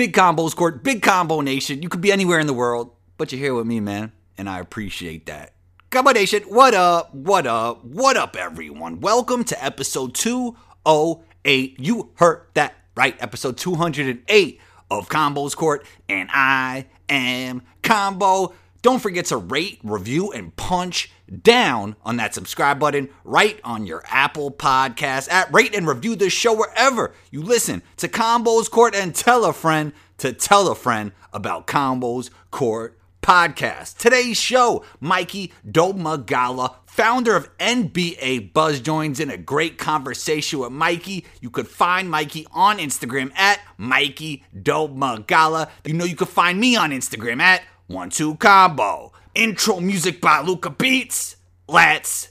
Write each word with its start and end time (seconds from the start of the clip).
Big 0.00 0.14
Combos 0.14 0.56
Court, 0.56 0.82
Big 0.82 1.02
Combo 1.02 1.42
Nation. 1.42 1.82
You 1.82 1.90
could 1.90 2.00
be 2.00 2.10
anywhere 2.10 2.40
in 2.40 2.46
the 2.46 2.54
world, 2.54 2.90
but 3.18 3.30
you're 3.30 3.38
here 3.38 3.54
with 3.54 3.66
me, 3.66 3.80
man, 3.80 4.12
and 4.38 4.48
I 4.48 4.58
appreciate 4.58 5.26
that. 5.26 5.52
Combo 5.90 6.12
Nation, 6.12 6.42
what 6.44 6.72
up? 6.72 7.14
What 7.14 7.46
up? 7.46 7.84
What 7.84 8.16
up, 8.16 8.34
everyone? 8.34 9.00
Welcome 9.00 9.44
to 9.44 9.62
episode 9.62 10.14
208. 10.14 11.78
You 11.78 12.12
heard 12.14 12.46
that 12.54 12.76
right, 12.96 13.14
episode 13.20 13.58
208 13.58 14.58
of 14.90 15.10
Combos 15.10 15.54
Court, 15.54 15.84
and 16.08 16.30
I 16.32 16.86
am 17.10 17.60
Combo. 17.82 18.54
Don't 18.82 19.00
forget 19.00 19.26
to 19.26 19.36
rate, 19.36 19.78
review, 19.82 20.32
and 20.32 20.56
punch 20.56 21.10
down 21.42 21.96
on 22.02 22.16
that 22.16 22.34
subscribe 22.34 22.78
button 22.78 23.10
right 23.24 23.60
on 23.62 23.86
your 23.86 24.02
Apple 24.06 24.50
Podcast 24.50 25.28
app. 25.28 25.52
Rate 25.52 25.74
and 25.74 25.86
review 25.86 26.16
this 26.16 26.32
show 26.32 26.54
wherever 26.54 27.12
you 27.30 27.42
listen 27.42 27.82
to 27.98 28.08
Combos 28.08 28.70
Court 28.70 28.94
and 28.94 29.14
tell 29.14 29.44
a 29.44 29.52
friend 29.52 29.92
to 30.18 30.32
tell 30.32 30.68
a 30.68 30.74
friend 30.74 31.12
about 31.32 31.66
Combos 31.66 32.30
Court 32.50 32.98
podcast. 33.22 33.98
Today's 33.98 34.38
show, 34.38 34.84
Mikey 34.98 35.52
Domagala, 35.66 36.76
founder 36.86 37.36
of 37.36 37.56
NBA 37.58 38.52
Buzz, 38.52 38.80
joins 38.80 39.20
in 39.20 39.30
a 39.30 39.36
great 39.36 39.78
conversation 39.78 40.58
with 40.58 40.72
Mikey. 40.72 41.26
You 41.40 41.50
could 41.50 41.68
find 41.68 42.10
Mikey 42.10 42.46
on 42.52 42.78
Instagram 42.78 43.30
at 43.36 43.60
Mikey 43.76 44.44
Domagala. 44.56 45.68
You 45.84 45.94
know 45.94 46.04
you 46.04 46.16
could 46.16 46.28
find 46.28 46.58
me 46.58 46.76
on 46.76 46.90
Instagram 46.90 47.40
at 47.40 47.62
one 47.90 48.08
Two 48.08 48.36
Combo. 48.36 49.12
Intro 49.34 49.80
music 49.80 50.20
by 50.20 50.40
Luca 50.42 50.70
Beats. 50.70 51.36
Let's 51.68 52.30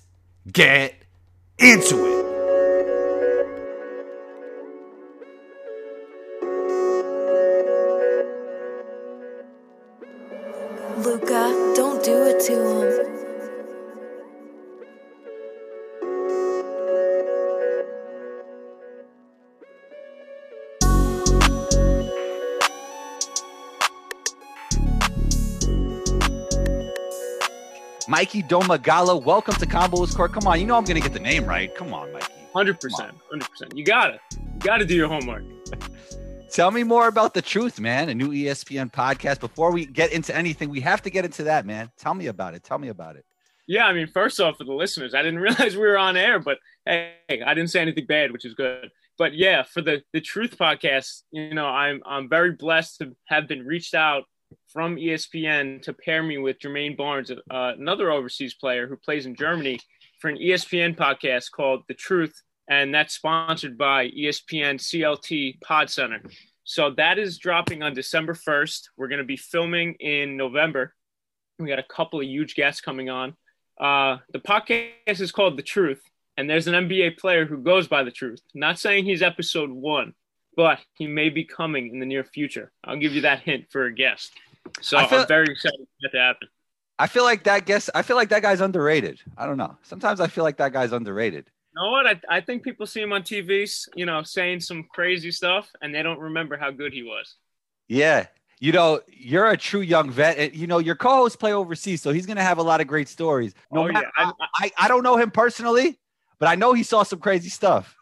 get 0.51 0.95
into 1.57 2.05
it. 2.05 2.18
Mikey 28.29 28.43
Domagala, 28.43 29.19
welcome 29.23 29.55
to 29.55 29.65
Combos 29.65 30.15
Court. 30.15 30.31
Come 30.31 30.45
on, 30.45 30.59
you 30.59 30.67
know 30.67 30.75
I'm 30.75 30.83
gonna 30.83 30.99
get 30.99 31.13
the 31.13 31.19
name 31.19 31.45
right. 31.45 31.73
Come 31.73 31.95
on, 31.95 32.13
Mikey. 32.13 32.31
Hundred 32.53 32.79
percent, 32.79 33.11
hundred 33.27 33.49
percent. 33.49 33.75
You 33.75 33.83
gotta, 33.83 34.19
you 34.31 34.59
gotta 34.59 34.85
do 34.85 34.93
your 34.93 35.07
homework. 35.07 35.41
Tell 36.51 36.69
me 36.69 36.83
more 36.83 37.07
about 37.07 37.33
the 37.33 37.41
truth, 37.41 37.79
man. 37.79 38.07
A 38.09 38.13
new 38.13 38.29
ESPN 38.29 38.91
podcast. 38.91 39.39
Before 39.39 39.71
we 39.71 39.87
get 39.87 40.11
into 40.11 40.35
anything, 40.35 40.69
we 40.69 40.79
have 40.81 41.01
to 41.01 41.09
get 41.09 41.25
into 41.25 41.41
that, 41.45 41.65
man. 41.65 41.89
Tell 41.97 42.13
me 42.13 42.27
about 42.27 42.53
it. 42.53 42.63
Tell 42.63 42.77
me 42.77 42.89
about 42.89 43.15
it. 43.15 43.25
Yeah, 43.65 43.87
I 43.87 43.93
mean, 43.93 44.05
first 44.05 44.39
off, 44.39 44.57
for 44.59 44.63
the 44.63 44.73
listeners, 44.73 45.15
I 45.15 45.23
didn't 45.23 45.39
realize 45.47 45.75
we 45.75 45.81
were 45.81 45.97
on 45.97 46.15
air, 46.15 46.37
but 46.37 46.59
hey, 46.85 47.15
I 47.31 47.55
didn't 47.55 47.71
say 47.71 47.81
anything 47.81 48.05
bad, 48.05 48.31
which 48.31 48.45
is 48.45 48.53
good. 48.53 48.91
But 49.17 49.33
yeah, 49.33 49.63
for 49.63 49.81
the 49.81 50.03
the 50.13 50.21
Truth 50.21 50.55
podcast, 50.55 51.23
you 51.31 51.55
know, 51.55 51.65
I'm 51.65 52.03
I'm 52.05 52.29
very 52.29 52.51
blessed 52.51 52.99
to 52.99 53.15
have 53.25 53.47
been 53.47 53.65
reached 53.65 53.95
out 53.95 54.25
from 54.71 54.95
ESPN 54.95 55.81
to 55.83 55.93
pair 55.93 56.21
me 56.23 56.37
with 56.37 56.59
Jermaine 56.59 56.97
Barnes, 56.97 57.31
uh, 57.31 57.37
another 57.51 58.11
overseas 58.11 58.53
player 58.53 58.87
who 58.87 58.95
plays 58.95 59.25
in 59.25 59.35
Germany, 59.35 59.79
for 60.19 60.29
an 60.29 60.37
ESPN 60.37 60.95
podcast 60.95 61.51
called 61.51 61.83
The 61.87 61.93
Truth, 61.93 62.41
and 62.69 62.93
that's 62.93 63.15
sponsored 63.15 63.77
by 63.77 64.09
ESPN 64.09 64.75
CLT 64.79 65.61
Pod 65.61 65.89
Center. 65.89 66.21
So 66.63 66.91
that 66.91 67.17
is 67.17 67.39
dropping 67.39 67.81
on 67.81 67.93
December 67.93 68.33
1st. 68.33 68.89
We're 68.95 69.07
going 69.07 69.19
to 69.19 69.25
be 69.25 69.37
filming 69.37 69.95
in 69.95 70.37
November. 70.37 70.93
We 71.57 71.67
got 71.67 71.79
a 71.79 71.83
couple 71.83 72.19
of 72.19 72.27
huge 72.27 72.55
guests 72.55 72.79
coming 72.79 73.09
on. 73.09 73.35
Uh, 73.79 74.17
the 74.31 74.39
podcast 74.39 75.19
is 75.19 75.31
called 75.31 75.57
The 75.57 75.63
Truth, 75.63 76.01
and 76.37 76.49
there's 76.49 76.67
an 76.67 76.75
NBA 76.75 77.17
player 77.17 77.45
who 77.45 77.57
goes 77.57 77.87
by 77.87 78.03
The 78.03 78.11
Truth. 78.11 78.41
Not 78.53 78.77
saying 78.77 79.05
he's 79.05 79.23
episode 79.23 79.71
one, 79.71 80.13
but 80.55 80.79
he 80.95 81.07
may 81.07 81.29
be 81.29 81.43
coming 81.45 81.89
in 81.93 81.99
the 81.99 82.05
near 82.05 82.23
future. 82.23 82.71
I'll 82.83 82.97
give 82.97 83.13
you 83.13 83.21
that 83.21 83.39
hint 83.41 83.65
for 83.71 83.85
a 83.85 83.93
guest. 83.93 84.31
So 84.81 84.97
feel- 85.07 85.21
I'm 85.21 85.27
very 85.27 85.47
excited 85.51 85.79
for 85.79 85.85
that 86.03 86.11
to 86.11 86.21
happen. 86.23 86.47
I 87.01 87.07
feel 87.07 87.23
like 87.23 87.45
that 87.45 87.65
guess 87.65 87.89
I 87.95 88.01
feel 88.01 88.17
like 88.17 88.27
that 88.29 88.41
guy's 88.41 88.59
underrated. 88.59 89.21
I 89.37 89.45
don't 89.45 89.55
know. 89.57 89.77
Sometimes 89.83 90.19
I 90.19 90.27
feel 90.27 90.43
like 90.43 90.57
that 90.57 90.73
guy's 90.73 90.91
underrated. 90.91 91.49
You 91.73 91.81
know 91.81 91.91
what? 91.91 92.05
I, 92.07 92.19
I 92.37 92.41
think 92.41 92.61
people 92.63 92.85
see 92.85 93.01
him 93.01 93.13
on 93.13 93.21
TV, 93.23 93.69
you 93.95 94.05
know, 94.05 94.21
saying 94.23 94.59
some 94.59 94.83
crazy 94.91 95.31
stuff, 95.31 95.69
and 95.81 95.95
they 95.95 96.03
don't 96.03 96.19
remember 96.19 96.57
how 96.57 96.71
good 96.71 96.91
he 96.91 97.03
was. 97.03 97.35
Yeah. 97.87 98.25
You 98.59 98.73
know, 98.73 98.99
you're 99.07 99.47
a 99.49 99.55
true 99.55 99.79
young 99.79 100.11
vet. 100.11 100.53
You 100.53 100.67
know, 100.67 100.79
your 100.79 100.95
co-hosts 100.95 101.37
play 101.37 101.53
overseas, 101.53 102.01
so 102.01 102.11
he's 102.11 102.25
gonna 102.25 102.43
have 102.43 102.57
a 102.57 102.63
lot 102.63 102.81
of 102.81 102.87
great 102.87 103.07
stories. 103.07 103.53
No 103.71 103.83
Oh, 103.83 103.87
yeah. 103.89 104.01
I- 104.17 104.33
I, 104.57 104.71
I 104.77 104.87
don't 104.89 105.03
know 105.03 105.15
him 105.15 105.31
personally, 105.31 105.97
but 106.37 106.49
I 106.49 106.55
know 106.55 106.73
he 106.73 106.83
saw 106.83 107.03
some 107.03 107.19
crazy 107.19 107.47
stuff. 107.49 107.95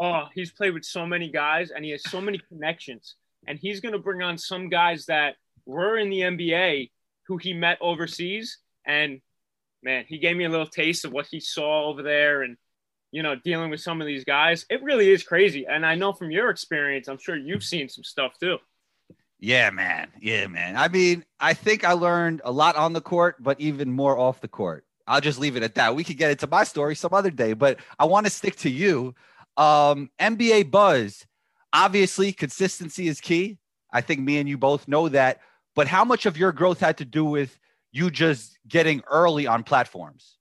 Oh, 0.00 0.24
he's 0.34 0.52
played 0.52 0.74
with 0.74 0.84
so 0.84 1.06
many 1.06 1.30
guys, 1.30 1.70
and 1.70 1.84
he 1.84 1.90
has 1.92 2.02
so 2.08 2.20
many 2.20 2.38
connections. 2.48 3.16
And 3.46 3.58
he's 3.58 3.80
going 3.80 3.92
to 3.92 3.98
bring 3.98 4.22
on 4.22 4.38
some 4.38 4.68
guys 4.68 5.06
that 5.06 5.36
were 5.66 5.98
in 5.98 6.10
the 6.10 6.20
NBA 6.20 6.90
who 7.26 7.36
he 7.36 7.52
met 7.52 7.78
overseas. 7.80 8.58
And 8.86 9.20
man, 9.82 10.04
he 10.08 10.18
gave 10.18 10.36
me 10.36 10.44
a 10.44 10.48
little 10.48 10.66
taste 10.66 11.04
of 11.04 11.12
what 11.12 11.26
he 11.30 11.40
saw 11.40 11.86
over 11.86 12.02
there, 12.02 12.42
and 12.42 12.56
you 13.10 13.22
know, 13.22 13.34
dealing 13.36 13.70
with 13.70 13.80
some 13.80 14.00
of 14.00 14.06
these 14.06 14.24
guys. 14.24 14.66
It 14.68 14.82
really 14.82 15.10
is 15.10 15.22
crazy. 15.22 15.66
And 15.66 15.84
I 15.86 15.94
know 15.94 16.12
from 16.12 16.30
your 16.30 16.50
experience, 16.50 17.08
I'm 17.08 17.18
sure 17.18 17.36
you've 17.36 17.64
seen 17.64 17.88
some 17.88 18.04
stuff 18.04 18.32
too. 18.38 18.58
Yeah, 19.40 19.70
man. 19.70 20.08
Yeah, 20.20 20.46
man. 20.48 20.76
I 20.76 20.88
mean, 20.88 21.24
I 21.38 21.54
think 21.54 21.84
I 21.84 21.92
learned 21.92 22.42
a 22.44 22.50
lot 22.50 22.76
on 22.76 22.92
the 22.92 23.00
court, 23.00 23.36
but 23.40 23.60
even 23.60 23.90
more 23.90 24.18
off 24.18 24.40
the 24.40 24.48
court. 24.48 24.84
I'll 25.06 25.20
just 25.20 25.38
leave 25.38 25.56
it 25.56 25.62
at 25.62 25.76
that. 25.76 25.94
We 25.94 26.04
could 26.04 26.18
get 26.18 26.30
into 26.30 26.46
my 26.46 26.64
story 26.64 26.94
some 26.94 27.14
other 27.14 27.30
day, 27.30 27.54
but 27.54 27.78
I 27.98 28.04
want 28.04 28.26
to 28.26 28.30
stick 28.30 28.56
to 28.56 28.70
you. 28.70 29.14
Um, 29.58 30.10
NBA 30.18 30.70
buzz. 30.70 31.26
Obviously, 31.72 32.32
consistency 32.32 33.08
is 33.08 33.20
key. 33.20 33.58
I 33.92 34.00
think 34.00 34.20
me 34.20 34.38
and 34.38 34.48
you 34.48 34.56
both 34.56 34.88
know 34.88 35.08
that. 35.10 35.40
But 35.74 35.86
how 35.86 36.04
much 36.04 36.24
of 36.24 36.38
your 36.38 36.52
growth 36.52 36.80
had 36.80 36.98
to 36.98 37.04
do 37.04 37.24
with 37.24 37.58
you 37.92 38.10
just 38.10 38.58
getting 38.66 39.02
early 39.10 39.46
on 39.46 39.64
platforms? 39.64 40.38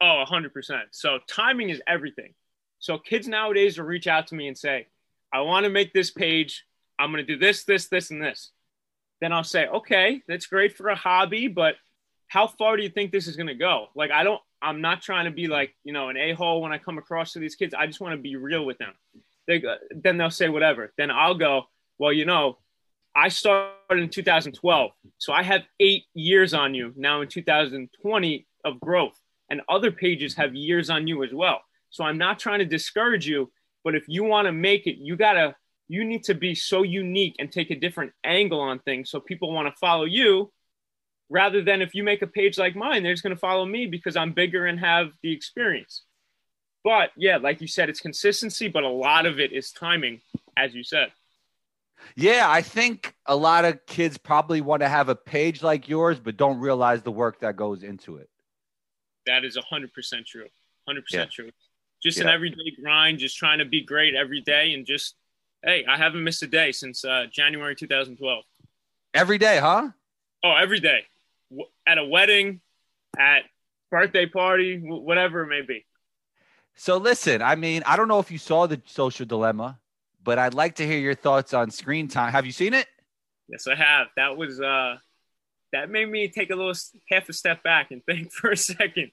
Oh, 0.00 0.24
100%. 0.28 0.50
So 0.90 1.20
timing 1.28 1.70
is 1.70 1.80
everything. 1.86 2.34
So 2.78 2.98
kids 2.98 3.28
nowadays 3.28 3.78
will 3.78 3.86
reach 3.86 4.06
out 4.06 4.26
to 4.28 4.34
me 4.34 4.48
and 4.48 4.58
say, 4.58 4.88
I 5.32 5.42
want 5.42 5.64
to 5.64 5.70
make 5.70 5.92
this 5.92 6.10
page. 6.10 6.64
I'm 6.98 7.12
going 7.12 7.24
to 7.24 7.32
do 7.32 7.38
this, 7.38 7.64
this, 7.64 7.88
this, 7.88 8.10
and 8.10 8.20
this. 8.20 8.50
Then 9.20 9.32
I'll 9.32 9.44
say, 9.44 9.66
okay, 9.66 10.22
that's 10.26 10.46
great 10.46 10.76
for 10.76 10.88
a 10.88 10.96
hobby, 10.96 11.46
but 11.46 11.76
how 12.26 12.48
far 12.48 12.76
do 12.76 12.82
you 12.82 12.88
think 12.88 13.12
this 13.12 13.28
is 13.28 13.36
going 13.36 13.46
to 13.46 13.54
go? 13.54 13.86
Like, 13.94 14.10
I 14.10 14.24
don't, 14.24 14.40
I'm 14.62 14.80
not 14.80 15.02
trying 15.02 15.24
to 15.24 15.30
be 15.30 15.48
like, 15.48 15.74
you 15.84 15.92
know, 15.92 16.08
an 16.08 16.16
a 16.16 16.32
hole 16.32 16.62
when 16.62 16.72
I 16.72 16.78
come 16.78 16.96
across 16.96 17.32
to 17.32 17.40
these 17.40 17.56
kids. 17.56 17.74
I 17.76 17.86
just 17.86 18.00
want 18.00 18.14
to 18.14 18.20
be 18.20 18.36
real 18.36 18.64
with 18.64 18.78
them. 18.78 18.92
They, 19.48 19.58
go- 19.58 19.76
then 19.90 20.16
they'll 20.16 20.30
say 20.30 20.48
whatever. 20.48 20.92
Then 20.96 21.10
I'll 21.10 21.34
go, 21.34 21.64
well, 21.98 22.12
you 22.12 22.24
know, 22.24 22.58
I 23.14 23.28
started 23.28 23.74
in 23.90 24.08
2012. 24.08 24.90
So 25.18 25.32
I 25.32 25.42
have 25.42 25.62
eight 25.80 26.04
years 26.14 26.54
on 26.54 26.74
you 26.74 26.92
now 26.96 27.20
in 27.20 27.28
2020 27.28 28.46
of 28.64 28.80
growth 28.80 29.18
and 29.50 29.60
other 29.68 29.90
pages 29.90 30.34
have 30.36 30.54
years 30.54 30.88
on 30.88 31.06
you 31.06 31.24
as 31.24 31.34
well. 31.34 31.60
So 31.90 32.04
I'm 32.04 32.16
not 32.16 32.38
trying 32.38 32.60
to 32.60 32.64
discourage 32.64 33.26
you, 33.26 33.50
but 33.84 33.94
if 33.94 34.04
you 34.06 34.24
want 34.24 34.46
to 34.46 34.52
make 34.52 34.86
it, 34.86 34.96
you 34.98 35.16
gotta, 35.16 35.54
you 35.88 36.04
need 36.04 36.24
to 36.24 36.34
be 36.34 36.54
so 36.54 36.84
unique 36.84 37.34
and 37.38 37.52
take 37.52 37.70
a 37.70 37.74
different 37.74 38.12
angle 38.24 38.60
on 38.60 38.78
things 38.78 39.10
so 39.10 39.20
people 39.20 39.52
want 39.52 39.68
to 39.68 39.78
follow 39.78 40.04
you 40.04 40.50
rather 41.32 41.62
than 41.62 41.80
if 41.80 41.94
you 41.94 42.04
make 42.04 42.20
a 42.20 42.26
page 42.26 42.58
like 42.58 42.76
mine, 42.76 43.02
they're 43.02 43.14
just 43.14 43.22
going 43.22 43.34
to 43.34 43.40
follow 43.40 43.64
me 43.64 43.86
because 43.86 44.16
I'm 44.16 44.32
bigger 44.32 44.66
and 44.66 44.78
have 44.78 45.12
the 45.22 45.32
experience. 45.32 46.02
But 46.84 47.10
yeah, 47.16 47.38
like 47.38 47.60
you 47.60 47.66
said, 47.66 47.88
it's 47.88 48.00
consistency, 48.00 48.68
but 48.68 48.82
a 48.82 48.88
lot 48.88 49.24
of 49.24 49.40
it 49.40 49.52
is 49.52 49.70
timing, 49.70 50.20
as 50.56 50.74
you 50.74 50.84
said. 50.84 51.10
Yeah, 52.16 52.46
I 52.48 52.60
think 52.60 53.14
a 53.26 53.34
lot 53.34 53.64
of 53.64 53.86
kids 53.86 54.18
probably 54.18 54.60
want 54.60 54.82
to 54.82 54.88
have 54.88 55.08
a 55.08 55.14
page 55.14 55.62
like 55.62 55.88
yours, 55.88 56.20
but 56.20 56.36
don't 56.36 56.58
realize 56.58 57.02
the 57.02 57.12
work 57.12 57.40
that 57.40 57.56
goes 57.56 57.82
into 57.82 58.16
it. 58.16 58.28
That 59.26 59.44
is 59.44 59.56
100% 59.56 60.26
true. 60.26 60.48
100% 60.88 61.02
Yeah. 61.12 61.24
true. 61.26 61.50
Just 62.02 62.18
an 62.18 62.28
everyday 62.28 62.72
grind, 62.82 63.20
just 63.20 63.36
trying 63.36 63.60
to 63.60 63.64
be 63.64 63.80
great 63.80 64.14
every 64.16 64.40
day. 64.40 64.74
And 64.74 64.84
just, 64.84 65.14
hey, 65.64 65.84
I 65.88 65.96
haven't 65.96 66.24
missed 66.24 66.42
a 66.42 66.48
day 66.48 66.72
since 66.72 67.04
uh, 67.04 67.26
January 67.30 67.76
2012. 67.76 68.44
Every 69.14 69.38
day, 69.38 69.58
huh? 69.58 69.90
Oh, 70.42 70.56
every 70.56 70.80
day. 70.80 71.06
At 71.86 71.98
a 71.98 72.04
wedding, 72.04 72.60
at 73.18 73.42
birthday 73.90 74.26
party, 74.26 74.78
whatever 74.78 75.42
it 75.42 75.48
may 75.48 75.62
be. 75.62 75.84
So 76.74 76.96
listen, 76.96 77.42
I 77.42 77.54
mean, 77.54 77.82
I 77.84 77.96
don't 77.96 78.08
know 78.08 78.18
if 78.18 78.30
you 78.30 78.38
saw 78.38 78.66
the 78.66 78.80
social 78.86 79.26
dilemma, 79.26 79.78
but 80.24 80.38
I'd 80.38 80.54
like 80.54 80.76
to 80.76 80.86
hear 80.86 80.98
your 80.98 81.14
thoughts 81.14 81.52
on 81.52 81.70
screen 81.70 82.08
time. 82.08 82.32
Have 82.32 82.46
you 82.46 82.52
seen 82.52 82.72
it? 82.72 82.86
Yes, 83.48 83.66
I 83.66 83.74
have. 83.74 84.06
That 84.16 84.36
was, 84.36 84.60
uh, 84.60 84.96
that 85.72 85.90
made 85.90 86.08
me 86.08 86.28
take 86.28 86.50
a 86.50 86.56
little 86.56 86.72
half 87.10 87.28
a 87.28 87.32
step 87.32 87.62
back 87.62 87.90
and 87.90 88.02
think 88.04 88.32
for 88.32 88.50
a 88.50 88.56
second. 88.56 89.10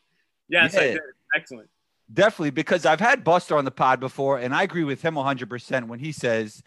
Yes, 0.47 0.75
I 0.75 0.79
did. 0.79 1.01
Excellent. 1.35 1.69
Definitely, 2.11 2.51
because 2.51 2.85
I've 2.85 2.99
had 2.99 3.23
Buster 3.23 3.55
on 3.55 3.65
the 3.65 3.71
pod 3.71 3.99
before, 3.99 4.39
and 4.39 4.55
I 4.55 4.63
agree 4.63 4.83
with 4.83 5.01
him 5.03 5.13
100% 5.13 5.87
when 5.87 5.99
he 5.99 6.11
says 6.11 6.63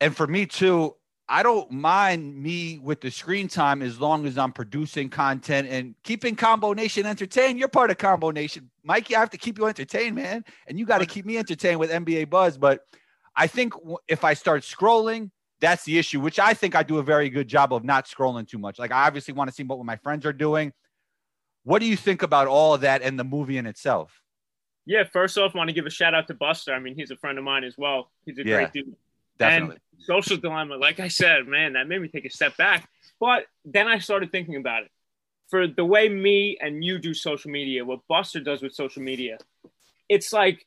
and 0.00 0.16
for 0.16 0.26
me 0.26 0.46
too, 0.46 0.94
I 1.28 1.42
don't 1.42 1.70
mind 1.72 2.40
me 2.40 2.78
with 2.78 3.00
the 3.00 3.10
screen 3.10 3.48
time 3.48 3.82
as 3.82 4.00
long 4.00 4.26
as 4.26 4.38
I'm 4.38 4.52
producing 4.52 5.08
content 5.08 5.66
and 5.68 5.94
keeping 6.04 6.36
Combo 6.36 6.72
Nation 6.72 7.04
entertained. 7.04 7.58
You're 7.58 7.68
part 7.68 7.90
of 7.90 7.98
Combo 7.98 8.30
Nation, 8.30 8.70
Mikey. 8.84 9.16
I 9.16 9.20
have 9.20 9.30
to 9.30 9.38
keep 9.38 9.58
you 9.58 9.66
entertained, 9.66 10.14
man, 10.14 10.44
and 10.68 10.78
you 10.78 10.86
got 10.86 10.98
to 10.98 11.06
keep 11.06 11.26
me 11.26 11.36
entertained 11.36 11.80
with 11.80 11.90
NBA 11.90 12.30
Buzz. 12.30 12.56
But 12.56 12.82
I 13.34 13.48
think 13.48 13.72
if 14.06 14.22
I 14.22 14.34
start 14.34 14.62
scrolling, 14.62 15.30
that's 15.60 15.84
the 15.84 15.98
issue. 15.98 16.20
Which 16.20 16.38
I 16.38 16.54
think 16.54 16.76
I 16.76 16.84
do 16.84 16.98
a 16.98 17.02
very 17.02 17.28
good 17.28 17.48
job 17.48 17.72
of 17.72 17.82
not 17.82 18.06
scrolling 18.06 18.46
too 18.46 18.58
much. 18.58 18.78
Like 18.78 18.92
I 18.92 19.06
obviously 19.06 19.34
want 19.34 19.48
to 19.50 19.54
see 19.54 19.64
what 19.64 19.84
my 19.84 19.96
friends 19.96 20.24
are 20.26 20.32
doing. 20.32 20.72
What 21.64 21.80
do 21.80 21.86
you 21.86 21.96
think 21.96 22.22
about 22.22 22.46
all 22.46 22.74
of 22.74 22.82
that 22.82 23.02
and 23.02 23.18
the 23.18 23.24
movie 23.24 23.58
in 23.58 23.66
itself? 23.66 24.22
Yeah, 24.84 25.02
first 25.12 25.36
off, 25.36 25.56
I 25.56 25.58
want 25.58 25.68
to 25.70 25.74
give 25.74 25.86
a 25.86 25.90
shout 25.90 26.14
out 26.14 26.28
to 26.28 26.34
Buster. 26.34 26.72
I 26.72 26.78
mean, 26.78 26.94
he's 26.94 27.10
a 27.10 27.16
friend 27.16 27.36
of 27.36 27.42
mine 27.42 27.64
as 27.64 27.74
well. 27.76 28.12
He's 28.24 28.38
a 28.38 28.46
Yeah. 28.46 28.54
great 28.58 28.72
dude. 28.72 28.94
Definitely. 29.38 29.76
And 29.92 30.02
social 30.04 30.36
dilemma, 30.36 30.76
like 30.76 31.00
I 31.00 31.08
said, 31.08 31.46
man, 31.46 31.74
that 31.74 31.88
made 31.88 32.00
me 32.00 32.08
take 32.08 32.24
a 32.24 32.30
step 32.30 32.56
back. 32.56 32.88
But 33.20 33.46
then 33.64 33.88
I 33.88 33.98
started 33.98 34.30
thinking 34.32 34.56
about 34.56 34.84
it. 34.84 34.90
For 35.48 35.66
the 35.66 35.84
way 35.84 36.08
me 36.08 36.58
and 36.60 36.84
you 36.84 36.98
do 36.98 37.14
social 37.14 37.50
media, 37.50 37.84
what 37.84 38.00
Buster 38.08 38.40
does 38.40 38.62
with 38.62 38.74
social 38.74 39.02
media, 39.02 39.38
it's 40.08 40.32
like 40.32 40.66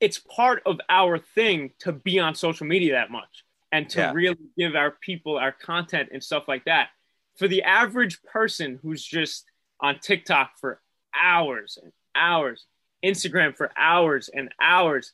it's 0.00 0.18
part 0.18 0.62
of 0.66 0.80
our 0.88 1.18
thing 1.18 1.70
to 1.78 1.92
be 1.92 2.18
on 2.18 2.34
social 2.34 2.66
media 2.66 2.92
that 2.94 3.10
much 3.10 3.44
and 3.72 3.88
to 3.90 4.00
Yeah. 4.00 4.12
really 4.12 4.36
give 4.58 4.74
our 4.74 4.90
people 4.90 5.38
our 5.38 5.52
content 5.52 6.10
and 6.12 6.22
stuff 6.22 6.48
like 6.48 6.64
that. 6.64 6.90
For 7.36 7.48
the 7.48 7.62
average 7.62 8.22
person 8.22 8.78
who's 8.82 9.04
just 9.04 9.46
on 9.80 9.98
TikTok 10.00 10.58
for 10.58 10.80
hours 11.14 11.78
and 11.82 11.92
hours, 12.14 12.66
Instagram 13.04 13.56
for 13.56 13.70
hours 13.76 14.28
and 14.28 14.52
hours, 14.60 15.12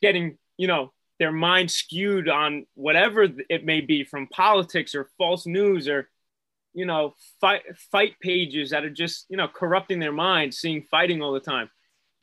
getting, 0.00 0.38
you 0.56 0.66
know, 0.66 0.92
their 1.18 1.32
mind 1.32 1.70
skewed 1.70 2.28
on 2.28 2.66
whatever 2.74 3.26
it 3.48 3.64
may 3.64 3.80
be 3.80 4.04
from 4.04 4.26
politics 4.28 4.94
or 4.94 5.08
false 5.18 5.46
news 5.46 5.88
or 5.88 6.08
you 6.74 6.86
know 6.86 7.14
fight 7.40 7.62
fight 7.90 8.14
pages 8.20 8.70
that 8.70 8.84
are 8.84 8.90
just 8.90 9.26
you 9.28 9.36
know 9.36 9.48
corrupting 9.48 9.98
their 9.98 10.12
mind 10.12 10.52
seeing 10.52 10.82
fighting 10.90 11.22
all 11.22 11.32
the 11.32 11.40
time. 11.40 11.70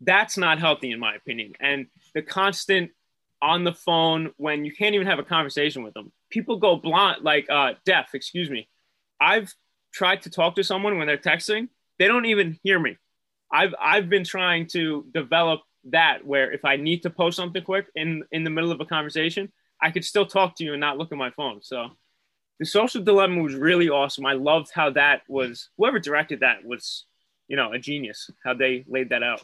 That's 0.02 0.38
not 0.38 0.60
healthy 0.60 0.92
in 0.92 1.00
my 1.00 1.16
opinion. 1.16 1.54
And 1.60 1.88
the 2.14 2.22
constant 2.22 2.92
on 3.42 3.64
the 3.64 3.74
phone 3.74 4.32
when 4.38 4.64
you 4.64 4.72
can't 4.72 4.96
even 4.96 5.08
have 5.08 5.20
a 5.20 5.24
conversation 5.24 5.84
with 5.84 5.94
them 5.94 6.12
people 6.30 6.58
go 6.58 6.76
blind 6.76 7.24
like 7.24 7.50
uh 7.50 7.74
deaf 7.86 8.10
excuse 8.14 8.50
me. 8.50 8.68
I've 9.20 9.54
tried 9.94 10.24
to 10.24 10.30
talk 10.30 10.56
to 10.56 10.64
someone 10.64 10.98
when 10.98 11.08
they're 11.08 11.18
texting. 11.18 11.70
They 12.00 12.08
don't 12.08 12.26
even 12.26 12.60
hear 12.64 12.80
me. 12.80 12.98
I've 13.52 13.76
i've 13.80 14.10
been 14.10 14.24
trying 14.24 14.68
to 14.68 15.06
develop 15.14 15.62
that 15.90 16.26
where 16.26 16.52
if 16.52 16.66
I 16.66 16.78
need 16.78 17.04
to 17.04 17.10
post 17.10 17.38
something 17.38 17.64
quick 17.64 17.88
in 17.96 18.24
in 18.32 18.44
the 18.44 18.50
middle 18.50 18.72
of 18.72 18.80
a 18.82 18.86
conversation, 18.86 19.52
I 19.82 19.92
could 19.92 20.06
still 20.06 20.26
talk 20.26 20.56
to 20.58 20.64
you 20.64 20.74
and 20.74 20.80
not 20.80 20.98
look 20.98 21.12
at 21.12 21.18
my 21.18 21.32
phone. 21.32 21.62
So 21.62 21.90
the 22.60 22.66
social 22.66 23.04
dilemma 23.04 23.42
was 23.42 23.56
really 23.56 23.90
awesome. 23.90 24.26
I 24.26 24.34
loved 24.34 24.72
how 24.74 24.92
that 24.92 25.22
was 25.28 25.70
whoever 25.78 26.00
directed 26.00 26.40
that 26.42 26.64
was, 26.64 27.06
you 27.48 27.58
know, 27.58 27.74
a 27.74 27.80
genius, 27.80 28.30
how 28.44 28.54
they 28.54 28.86
laid 28.88 29.10
that 29.10 29.24
out. 29.24 29.42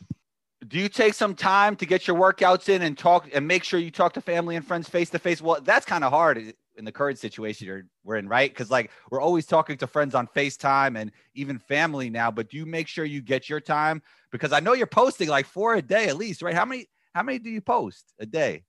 do 0.67 0.77
you 0.77 0.89
take 0.89 1.13
some 1.13 1.35
time 1.35 1.75
to 1.77 1.85
get 1.85 2.07
your 2.07 2.17
workouts 2.17 2.69
in 2.69 2.81
and 2.81 2.97
talk 2.97 3.29
and 3.33 3.47
make 3.47 3.63
sure 3.63 3.79
you 3.79 3.91
talk 3.91 4.13
to 4.13 4.21
family 4.21 4.55
and 4.55 4.65
friends 4.65 4.89
face 4.89 5.09
to 5.09 5.19
face? 5.19 5.41
Well, 5.41 5.59
that's 5.61 5.85
kind 5.85 6.03
of 6.03 6.11
hard 6.11 6.53
in 6.79 6.85
the 6.85 6.91
current 6.91 7.19
situation 7.19 7.67
you're, 7.67 7.83
we're 8.03 8.15
in, 8.15 8.27
right? 8.27 8.49
Because 8.49 8.71
like 8.71 8.89
we're 9.11 9.21
always 9.21 9.45
talking 9.45 9.77
to 9.77 9.85
friends 9.85 10.15
on 10.15 10.25
FaceTime 10.27 10.97
and 10.97 11.11
even 11.35 11.59
family 11.59 12.09
now. 12.09 12.31
But 12.31 12.49
do 12.49 12.57
you 12.57 12.65
make 12.65 12.87
sure 12.87 13.05
you 13.05 13.21
get 13.21 13.49
your 13.49 13.59
time? 13.59 14.01
Because 14.31 14.53
I 14.53 14.61
know 14.61 14.73
you're 14.73 14.87
posting 14.87 15.27
like 15.27 15.45
four 15.45 15.75
a 15.75 15.81
day 15.81 16.07
at 16.07 16.17
least, 16.17 16.41
right? 16.41 16.55
How 16.55 16.65
many? 16.65 16.87
How 17.13 17.23
many 17.23 17.39
do 17.39 17.49
you 17.49 17.61
post 17.61 18.13
a 18.19 18.25
day? 18.25 18.63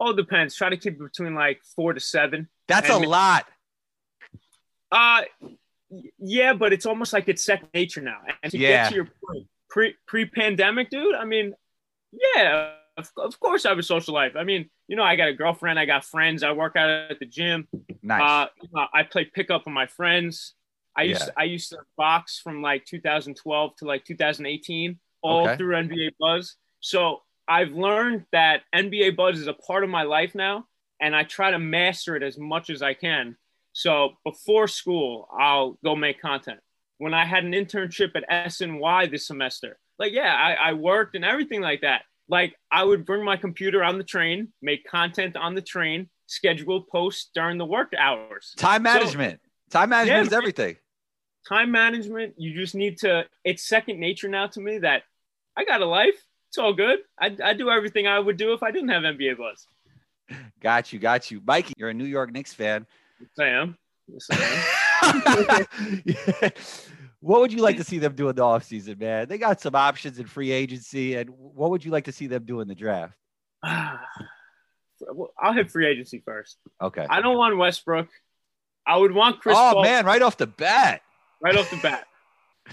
All 0.00 0.12
depends. 0.12 0.54
Try 0.56 0.70
to 0.70 0.76
keep 0.76 0.94
it 0.94 0.98
between 0.98 1.34
like 1.34 1.62
four 1.76 1.92
to 1.94 2.00
seven. 2.00 2.48
That's 2.66 2.90
a 2.90 2.98
lot. 2.98 3.46
Uh 4.90 5.22
yeah, 6.18 6.54
but 6.54 6.72
it's 6.72 6.86
almost 6.86 7.12
like 7.12 7.28
it's 7.28 7.44
second 7.44 7.68
nature 7.72 8.00
now. 8.00 8.18
And 8.42 8.50
to 8.50 8.58
Yeah. 8.58 8.68
get 8.84 8.88
to 8.88 8.94
your 8.96 9.04
point, 9.04 9.46
pre 9.68 9.94
pre 10.06 10.24
pandemic, 10.26 10.90
dude. 10.90 11.14
I 11.14 11.24
mean, 11.24 11.54
yeah, 12.12 12.72
of, 12.96 13.10
of 13.16 13.38
course 13.38 13.64
I 13.64 13.68
have 13.68 13.78
a 13.78 13.82
social 13.82 14.14
life. 14.14 14.32
I 14.36 14.44
mean, 14.44 14.68
you 14.92 14.96
know, 14.96 15.04
I 15.04 15.16
got 15.16 15.28
a 15.28 15.32
girlfriend, 15.32 15.78
I 15.78 15.86
got 15.86 16.04
friends, 16.04 16.42
I 16.42 16.52
work 16.52 16.76
out 16.76 16.90
at 16.90 17.18
the 17.18 17.24
gym. 17.24 17.66
Nice. 18.02 18.20
Uh, 18.20 18.46
you 18.62 18.68
know, 18.74 18.84
I 18.92 19.04
play 19.04 19.24
pickup 19.24 19.64
with 19.64 19.72
my 19.72 19.86
friends. 19.86 20.52
I 20.94 21.04
used 21.04 21.22
Yeah. 21.22 21.26
to, 21.28 21.32
I 21.38 21.44
used 21.44 21.70
to 21.70 21.78
box 21.96 22.38
from 22.38 22.60
like 22.60 22.84
2012 22.84 23.76
to 23.76 23.86
like 23.86 24.04
2018, 24.04 24.98
all 25.22 25.46
Okay. 25.48 25.56
through 25.56 25.76
NBA 25.76 26.10
Buzz. 26.20 26.56
So 26.80 27.22
I've 27.48 27.70
learned 27.72 28.26
that 28.32 28.64
NBA 28.74 29.16
Buzz 29.16 29.38
is 29.38 29.46
a 29.46 29.54
part 29.54 29.82
of 29.82 29.88
my 29.88 30.02
life 30.02 30.34
now, 30.34 30.66
and 31.00 31.16
I 31.16 31.24
try 31.24 31.52
to 31.52 31.58
master 31.58 32.14
it 32.14 32.22
as 32.22 32.36
much 32.36 32.68
as 32.68 32.82
I 32.82 32.92
can. 32.92 33.38
So 33.72 34.18
before 34.26 34.68
school, 34.68 35.26
I'll 35.40 35.78
go 35.82 35.96
make 35.96 36.20
content. 36.20 36.60
When 36.98 37.14
I 37.14 37.24
had 37.24 37.44
an 37.44 37.52
internship 37.52 38.14
at 38.14 38.28
SNY 38.28 39.10
this 39.10 39.26
semester, 39.26 39.78
like 39.98 40.12
yeah, 40.12 40.34
I, 40.34 40.52
I 40.68 40.72
worked 40.74 41.14
and 41.16 41.24
everything 41.24 41.62
like 41.62 41.80
that. 41.80 42.02
Like 42.28 42.54
I 42.70 42.84
would 42.84 43.04
bring 43.04 43.24
my 43.24 43.36
computer 43.36 43.82
on 43.84 43.98
the 43.98 44.04
train, 44.04 44.52
make 44.62 44.86
content 44.86 45.36
on 45.36 45.54
the 45.54 45.62
train, 45.62 46.08
schedule 46.26 46.82
posts 46.82 47.30
during 47.34 47.58
the 47.58 47.66
work 47.66 47.92
hours 47.98 48.54
time 48.56 48.84
so- 48.86 48.92
management. 48.94 49.40
time 49.70 49.90
management 49.90 50.22
Yeah, 50.22 50.26
is 50.28 50.32
everything. 50.32 50.76
time 51.46 51.70
management 51.70 52.34
you 52.38 52.54
just 52.54 52.74
need 52.74 52.96
to 52.98 53.26
it's 53.44 53.62
second 53.66 53.98
nature 54.00 54.28
now 54.28 54.46
to 54.46 54.60
me 54.60 54.78
that 54.78 55.02
i 55.56 55.64
got 55.64 55.82
a 55.82 55.84
life 55.86 56.14
it's 56.48 56.56
all 56.56 56.72
good 56.72 57.00
i, 57.20 57.36
I 57.44 57.52
do 57.52 57.68
everything 57.68 58.06
i 58.06 58.18
would 58.18 58.36
do 58.38 58.52
if 58.54 58.62
i 58.62 58.70
didn't 58.70 58.90
have 58.90 59.02
nba 59.02 59.36
buzz 59.36 59.66
Got 60.62 60.92
you, 60.92 60.98
got 61.00 61.30
you, 61.30 61.42
Mikey. 61.44 61.74
You're 61.76 61.90
a 61.90 61.94
New 61.94 62.06
York 62.06 62.32
Knicks 62.32 62.54
fan. 62.54 62.86
yes 63.20 63.38
i 63.40 63.48
am 63.48 63.76
yes 64.06 64.26
i 64.30 64.36
am 65.04 66.52
what 67.22 67.40
would 67.40 67.52
you 67.52 67.62
like 67.62 67.76
to 67.78 67.84
see 67.90 67.98
them 67.98 68.14
do 68.14 68.28
in 68.28 68.36
the 68.36 68.42
offseason, 68.42 68.98
man? 68.98 69.28
They 69.28 69.38
got 69.38 69.60
some 69.60 69.74
options 69.74 70.18
in 70.18 70.26
free 70.26 70.50
agency. 70.50 71.14
And 71.14 71.30
what 71.30 71.70
would 71.70 71.84
you 71.84 71.90
like 71.90 72.04
to 72.04 72.12
see 72.12 72.26
them 72.26 72.44
do 72.44 72.60
in 72.60 72.68
the 72.68 72.74
draft? 72.74 73.14
Well, 75.14 75.32
i'll 75.36 75.52
hit 75.52 75.68
free 75.68 75.88
agency 75.88 76.22
first 76.24 76.58
Okay. 76.80 77.04
i 77.10 77.20
don't 77.20 77.36
want 77.36 77.58
westbrook 77.58 78.06
i 78.86 78.96
would 78.96 79.10
want 79.10 79.40
chris 79.40 79.56
oh, 79.58 79.72
paul 79.74 79.82
man, 79.82 80.06
right 80.06 80.22
off 80.22 80.36
the 80.36 80.46
bat. 80.46 81.02
right 81.40 81.56
off 81.56 81.68
the 81.72 81.76
bat 81.78 82.06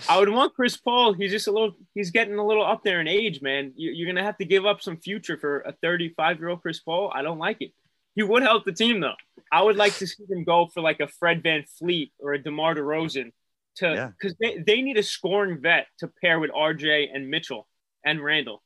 i 0.07 0.19
would 0.19 0.29
want 0.29 0.53
chris 0.53 0.77
paul 0.77 1.13
he's 1.13 1.31
just 1.31 1.47
a 1.47 1.51
little 1.51 1.71
he's 1.95 2.11
getting 2.11 2.37
a 2.37 2.45
little 2.45 2.63
up 2.63 2.83
there 2.83 3.01
in 3.01 3.07
age 3.07 3.41
man 3.41 3.73
you, 3.75 3.89
you're 3.89 4.05
gonna 4.05 4.23
have 4.23 4.37
to 4.37 4.45
give 4.45 4.63
up 4.63 4.79
some 4.79 4.97
future 4.97 5.37
for 5.37 5.61
a 5.61 5.71
35 5.81 6.37
year 6.37 6.49
old 6.49 6.61
chris 6.61 6.79
paul 6.79 7.11
i 7.15 7.23
don't 7.23 7.39
like 7.39 7.57
it 7.61 7.71
he 8.19 8.23
would 8.23 8.43
help 8.43 8.65
the 8.65 8.73
team 8.73 8.99
though. 8.99 9.15
I 9.49 9.63
would 9.63 9.77
like 9.77 9.95
to 9.95 10.07
see 10.07 10.25
them 10.27 10.43
go 10.43 10.67
for 10.67 10.81
like 10.81 10.99
a 10.99 11.07
Fred 11.07 11.41
Van 11.41 11.63
Fleet 11.77 12.11
or 12.19 12.33
a 12.33 12.43
DeMar 12.43 12.75
DeRozan 12.75 13.31
to 13.79 13.93
Yeah. 13.93 14.07
because 14.07 14.35
they, 14.39 14.57
they 14.65 14.81
need 14.81 14.97
a 14.97 15.03
scoring 15.03 15.59
vet 15.61 15.87
to 15.99 16.07
pair 16.21 16.39
with 16.39 16.51
RJ 16.51 17.09
and 17.13 17.29
Mitchell 17.29 17.67
and 18.05 18.23
Randle. 18.23 18.63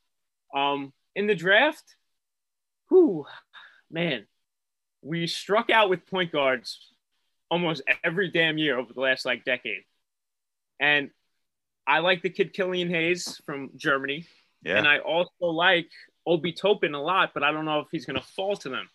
Um, 0.54 0.94
in 1.16 1.28
the 1.28 1.36
draft, 1.36 1.84
whew, 2.90 3.26
man, 3.90 4.26
we 5.02 5.28
struck 5.28 5.70
out 5.70 5.90
with 5.90 6.06
point 6.08 6.32
guards 6.32 6.80
almost 7.50 7.82
every 8.04 8.30
damn 8.32 8.58
year 8.58 8.78
over 8.78 8.94
the 8.94 9.02
last 9.02 9.26
like 9.26 9.44
decade. 9.44 9.84
And 10.80 11.10
I 11.86 12.00
like 12.00 12.22
the 12.22 12.30
kid 12.30 12.54
Killian 12.54 12.90
Hayes 12.90 13.42
from 13.46 13.72
Germany. 13.76 14.26
Yeah. 14.64 14.78
And 14.78 14.88
I 14.88 15.00
also 15.00 15.32
like 15.42 15.90
Obi 16.26 16.54
Toppin 16.54 16.94
a 16.94 17.02
lot, 17.02 17.32
but 17.34 17.44
I 17.44 17.52
don't 17.52 17.66
know 17.66 17.80
if 17.82 17.88
he's 17.92 18.06
going 18.06 18.20
to 18.20 18.26
fall 18.26 18.56
to 18.58 18.70
them. 18.70 18.90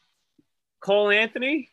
Cole 0.80 1.10
Anthony, 1.10 1.68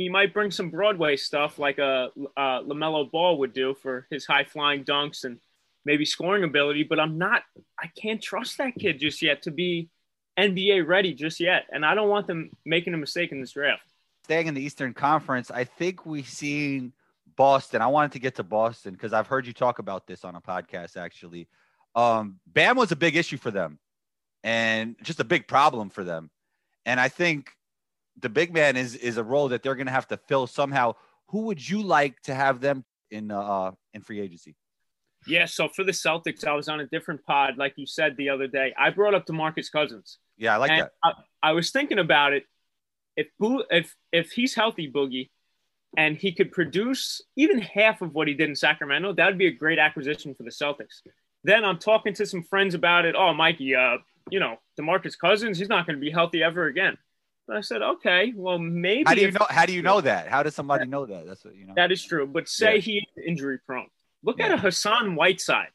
he 0.00 0.08
might 0.08 0.32
bring 0.32 0.50
some 0.50 0.70
Broadway 0.70 1.16
stuff 1.16 1.58
like 1.58 1.78
a, 1.78 2.08
uh 2.34 2.60
Lamelo 2.62 3.10
Ball 3.10 3.38
would 3.38 3.52
do 3.52 3.74
for 3.74 4.06
his 4.10 4.24
high 4.24 4.44
flying 4.44 4.82
dunks 4.82 5.24
and 5.24 5.38
maybe 5.84 6.06
scoring 6.06 6.42
ability. 6.42 6.84
But 6.84 6.98
I'm 6.98 7.18
not, 7.18 7.42
I 7.78 7.88
can't 8.00 8.22
trust 8.22 8.56
that 8.58 8.74
kid 8.78 8.98
just 8.98 9.20
yet 9.20 9.42
to 9.42 9.50
be 9.50 9.90
NBA 10.38 10.86
ready 10.86 11.12
just 11.12 11.38
yet, 11.38 11.66
and 11.70 11.84
I 11.84 11.94
don't 11.94 12.08
want 12.08 12.26
them 12.26 12.50
making 12.64 12.94
a 12.94 12.96
mistake 12.96 13.30
in 13.30 13.42
this 13.42 13.52
draft. 13.52 13.82
Staying 14.24 14.46
in 14.46 14.54
the 14.54 14.62
Eastern 14.62 14.94
Conference, 14.94 15.50
I 15.50 15.64
think 15.64 16.06
we've 16.06 16.28
seen 16.28 16.94
Boston. 17.36 17.82
I 17.82 17.88
wanted 17.88 18.12
to 18.12 18.20
get 18.20 18.36
to 18.36 18.42
Boston 18.42 18.94
because 18.94 19.12
I've 19.12 19.26
heard 19.26 19.46
you 19.46 19.52
talk 19.52 19.80
about 19.80 20.06
this 20.06 20.24
on 20.24 20.34
a 20.34 20.40
podcast 20.40 20.96
actually. 20.96 21.46
Um, 21.94 22.40
Bam 22.46 22.76
was 22.76 22.90
a 22.90 22.96
big 22.96 23.16
issue 23.16 23.36
for 23.36 23.50
them 23.50 23.78
and 24.42 24.96
just 25.02 25.20
a 25.20 25.24
big 25.24 25.46
problem 25.46 25.90
for 25.90 26.04
them. 26.04 26.30
And 26.86 26.98
I 26.98 27.08
think 27.08 27.52
the 28.20 28.28
big 28.28 28.52
man 28.52 28.76
is 28.76 28.94
is 28.94 29.16
a 29.16 29.24
role 29.24 29.48
that 29.48 29.62
they're 29.62 29.74
going 29.74 29.86
to 29.86 29.92
have 29.92 30.08
to 30.08 30.16
fill 30.16 30.46
somehow. 30.46 30.94
Who 31.28 31.42
would 31.42 31.66
you 31.66 31.82
like 31.82 32.20
to 32.22 32.34
have 32.34 32.60
them 32.60 32.84
in 33.10 33.30
uh 33.30 33.72
in 33.94 34.02
free 34.02 34.20
agency? 34.20 34.56
Yeah, 35.26 35.44
so 35.44 35.68
for 35.68 35.84
the 35.84 35.92
Celtics, 35.92 36.46
I 36.46 36.54
was 36.54 36.68
on 36.68 36.80
a 36.80 36.86
different 36.86 37.24
pod, 37.26 37.58
like 37.58 37.74
you 37.76 37.86
said 37.86 38.16
the 38.16 38.30
other 38.30 38.46
day. 38.46 38.72
I 38.78 38.90
brought 38.90 39.14
up 39.14 39.26
DeMarcus 39.26 39.70
Cousins. 39.70 40.18
Yeah, 40.38 40.54
I 40.54 40.56
like 40.56 40.70
and 40.70 40.82
that. 40.82 40.92
I, 41.04 41.12
I 41.42 41.52
was 41.52 41.70
thinking 41.70 41.98
about 41.98 42.32
it. 42.32 42.44
If 43.16 43.28
Bo- 43.38 43.64
if 43.70 43.94
if 44.12 44.32
he's 44.32 44.54
healthy, 44.54 44.90
Boogie, 44.90 45.28
and 45.96 46.16
he 46.16 46.32
could 46.32 46.52
produce 46.52 47.20
even 47.36 47.58
half 47.58 48.00
of 48.00 48.14
what 48.14 48.28
he 48.28 48.34
did 48.34 48.48
in 48.48 48.56
Sacramento, 48.56 49.12
that 49.14 49.26
would 49.26 49.38
be 49.38 49.48
a 49.48 49.52
great 49.52 49.78
acquisition 49.78 50.34
for 50.34 50.42
the 50.42 50.50
Celtics. 50.50 51.02
Then 51.44 51.64
I'm 51.64 51.78
talking 51.78 52.14
to 52.14 52.26
some 52.26 52.42
friends 52.42 52.74
about 52.74 53.04
it. 53.04 53.14
Oh, 53.16 53.32
Mikey, 53.34 53.74
uh, 53.74 53.98
you 54.30 54.40
know, 54.40 54.56
DeMarcus 54.78 55.18
Cousins, 55.18 55.58
he's 55.58 55.68
not 55.68 55.86
going 55.86 55.96
to 55.96 56.00
be 56.00 56.10
healthy 56.10 56.42
ever 56.42 56.66
again. 56.66 56.96
And 57.50 57.58
I 57.58 57.62
said, 57.62 57.82
okay, 57.82 58.32
well 58.36 58.58
maybe 58.60 59.02
How 59.06 59.14
do 59.14 59.22
you 59.22 59.32
know? 59.32 59.46
How 59.50 59.66
do 59.66 59.72
you 59.72 59.82
know 59.82 60.00
that? 60.00 60.28
How 60.28 60.44
does 60.44 60.54
somebody 60.54 60.86
know 60.86 61.04
that? 61.06 61.26
That's 61.26 61.44
what 61.44 61.56
you 61.56 61.66
know. 61.66 61.74
that 61.74 61.90
is 61.90 62.00
true. 62.02 62.24
But 62.24 62.48
say 62.48 62.76
Yeah. 62.76 62.80
he 62.80 62.96
is 62.98 63.24
injury 63.26 63.58
prone. 63.66 63.88
Look 64.22 64.38
Yeah. 64.38 64.46
at 64.46 64.52
a 64.52 64.56
Hassan 64.56 65.16
Whiteside 65.16 65.72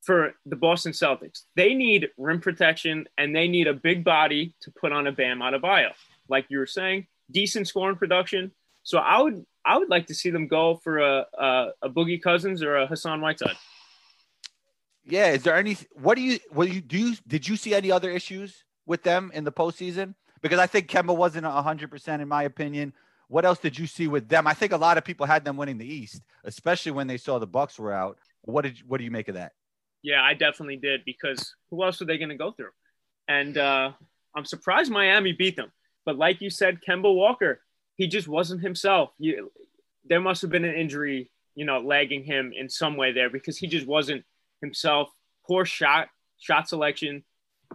for 0.00 0.34
the 0.46 0.56
Boston 0.56 0.92
Celtics. 0.92 1.42
They 1.54 1.74
need 1.74 2.08
rim 2.16 2.40
protection 2.40 3.06
and 3.18 3.36
they 3.36 3.46
need 3.46 3.66
a 3.66 3.74
big 3.74 4.04
body 4.04 4.54
to 4.62 4.70
put 4.70 4.90
on 4.92 5.06
a 5.06 5.12
Bam 5.12 5.40
Adebayo. 5.40 5.90
Like 6.28 6.46
you 6.48 6.56
were 6.58 6.66
saying, 6.66 7.06
decent 7.30 7.68
scoring 7.68 7.96
production. 7.96 8.50
So 8.82 8.96
I 8.96 9.20
would 9.20 9.44
I 9.66 9.76
would 9.76 9.90
like 9.90 10.06
to 10.06 10.14
see 10.14 10.30
them 10.30 10.48
go 10.48 10.76
for 10.76 10.98
a 10.98 11.26
a, 11.38 11.68
a 11.82 11.90
Boogie 11.90 12.22
Cousins 12.22 12.62
or 12.62 12.78
a 12.78 12.86
Hassan 12.86 13.20
Whiteside. 13.20 13.58
Yeah. 15.04 15.32
Is 15.32 15.42
there 15.42 15.56
any? 15.56 15.76
What 15.92 16.14
do 16.14 16.22
you? 16.22 16.38
What 16.50 16.68
do 16.68 16.74
you 16.74 16.80
do? 16.80 16.96
You, 16.98 17.16
did 17.28 17.46
you 17.46 17.56
see 17.56 17.74
any 17.74 17.92
other 17.92 18.10
issues 18.10 18.64
with 18.86 19.02
them 19.02 19.30
in 19.34 19.44
the 19.44 19.52
postseason? 19.52 20.14
Because 20.42 20.58
I 20.58 20.66
think 20.66 20.88
Kemba 20.88 21.16
wasn't 21.16 21.46
hundred 21.46 21.90
percent 21.90 22.20
in 22.20 22.28
my 22.28 22.42
opinion. 22.44 22.92
What 23.28 23.44
else 23.46 23.58
did 23.58 23.78
you 23.78 23.86
see 23.86 24.08
with 24.08 24.28
them? 24.28 24.46
I 24.46 24.52
think 24.52 24.72
a 24.72 24.76
lot 24.76 24.98
of 24.98 25.04
people 25.04 25.24
had 25.24 25.44
them 25.44 25.56
winning 25.56 25.78
the 25.78 25.86
East, 25.86 26.22
especially 26.44 26.92
when 26.92 27.06
they 27.06 27.16
saw 27.16 27.38
the 27.38 27.46
Bucks 27.46 27.78
were 27.78 27.92
out. 27.92 28.18
What 28.42 28.62
did? 28.62 28.78
What 28.86 28.98
do 28.98 29.04
you 29.04 29.10
make 29.10 29.28
of 29.28 29.36
that? 29.36 29.52
Yeah, 30.02 30.22
I 30.22 30.34
definitely 30.34 30.76
did 30.76 31.04
because 31.06 31.54
who 31.70 31.82
else 31.84 32.02
are 32.02 32.04
they 32.04 32.18
going 32.18 32.28
to 32.28 32.36
go 32.36 32.50
through? 32.52 32.70
And 33.28 33.56
uh, 33.56 33.92
I'm 34.34 34.44
surprised 34.44 34.90
Miami 34.90 35.32
beat 35.32 35.56
them. 35.56 35.70
But 36.04 36.18
like 36.18 36.40
you 36.40 36.50
said, 36.50 36.80
Kemba 36.86 37.14
Walker, 37.14 37.60
he 37.96 38.08
just 38.08 38.26
wasn't 38.26 38.62
himself. 38.62 39.10
You, 39.18 39.52
there 40.04 40.20
must 40.20 40.42
have 40.42 40.50
been 40.50 40.64
an 40.64 40.74
injury, 40.74 41.30
you 41.54 41.64
know, 41.64 41.78
lagging 41.78 42.24
him 42.24 42.52
in 42.54 42.68
some 42.68 42.96
way 42.96 43.12
there 43.12 43.30
because 43.30 43.56
he 43.56 43.68
just 43.68 43.86
wasn't 43.86 44.24
himself. 44.60 45.08
Poor 45.46 45.64
shot, 45.64 46.08
shot 46.38 46.68
selection, 46.68 47.22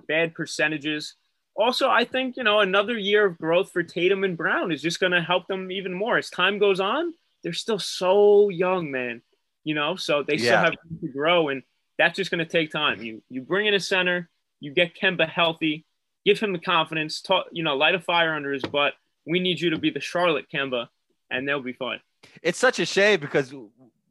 bad 0.07 0.35
percentages. 0.35 1.15
Also, 1.57 1.89
I 1.89 2.05
think, 2.05 2.37
you 2.37 2.43
know, 2.43 2.59
another 2.59 2.97
year 2.97 3.25
of 3.25 3.37
growth 3.39 3.71
for 3.71 3.81
Tatum 3.81 4.23
and 4.23 4.37
Brown 4.37 4.71
is 4.71 4.81
just 4.81 4.99
going 4.99 5.11
to 5.11 5.21
help 5.21 5.47
them 5.47 5.71
even 5.71 5.91
more. 5.91 6.17
As 6.17 6.29
time 6.29 6.59
goes 6.59 6.79
on, 6.79 7.13
they're 7.43 7.51
still 7.53 7.79
so 7.79 8.49
young, 8.49 8.91
man. 8.91 9.23
You 9.63 9.73
know, 9.73 9.95
so 9.95 10.23
they 10.23 10.37
still 10.37 10.57
have 10.57 10.73
to 11.01 11.07
grow. 11.07 11.49
And 11.49 11.63
that's 11.97 12.15
just 12.15 12.29
going 12.29 12.39
to 12.39 12.45
take 12.45 12.71
time. 12.71 13.01
You 13.01 13.23
you 13.29 13.41
bring 13.41 13.65
in 13.65 13.73
a 13.73 13.79
center, 13.79 14.29
you 14.59 14.71
get 14.71 14.95
Kemba 14.95 15.27
healthy, 15.27 15.83
give 16.25 16.39
him 16.39 16.53
the 16.53 16.59
confidence, 16.59 17.21
talk, 17.21 17.47
you 17.51 17.63
know, 17.63 17.75
light 17.75 17.95
a 17.95 17.99
fire 17.99 18.33
under 18.33 18.53
his 18.53 18.61
butt. 18.63 18.93
We 19.25 19.39
need 19.39 19.59
you 19.59 19.71
to 19.71 19.79
be 19.79 19.89
the 19.89 19.99
Charlotte 19.99 20.45
Kemba, 20.53 20.87
and 21.29 21.47
they'll 21.47 21.61
be 21.61 21.73
fine. 21.73 21.99
It's 22.41 22.59
such 22.59 22.79
a 22.79 22.85
shame 22.85 23.19
because 23.19 23.53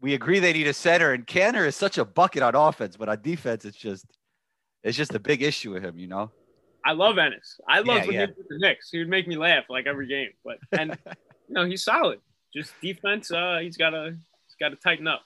we 0.00 0.15
agree 0.15 0.41
they 0.41 0.53
need 0.53 0.67
a 0.67 0.75
center, 0.75 1.12
and 1.12 1.26
Kanter 1.26 1.67
is 1.67 1.76
such 1.76 1.97
a 1.97 2.05
bucket 2.05 2.43
on 2.43 2.55
offense, 2.55 2.97
but 2.97 3.09
on 3.09 3.23
defense, 3.23 3.65
it's 3.65 3.79
just 3.79 4.05
it's 4.83 4.97
just 4.97 5.15
a 5.15 5.21
big 5.21 5.43
issue 5.43 5.73
with 5.73 5.85
him. 5.85 5.99
You 5.99 6.09
know. 6.09 6.33
I 6.87 6.93
love 6.93 7.16
Enes. 7.16 7.59
I 7.69 7.81
love 7.81 7.87
Yeah, 7.87 8.07
when 8.07 8.14
yeah. 8.14 8.21
he 8.21 8.26
was 8.28 8.37
with 8.38 8.49
the 8.49 8.59
Knicks. 8.59 8.90
He 8.90 8.99
would 8.99 9.09
make 9.09 9.26
me 9.26 9.37
laugh 9.37 9.64
like 9.69 9.87
every 9.87 10.07
game. 10.07 10.31
But 10.45 10.59
and 10.78 10.97
you 11.49 11.55
know 11.55 11.64
he's 11.64 11.83
solid. 11.83 12.21
Just 12.55 12.73
defense, 12.81 13.31
uh, 13.31 13.59
he's 13.61 13.76
got 13.76 13.90
to 13.90 14.12
he's 14.12 14.57
got 14.61 14.69
to 14.71 14.76
tighten 14.76 15.09
up. 15.09 15.23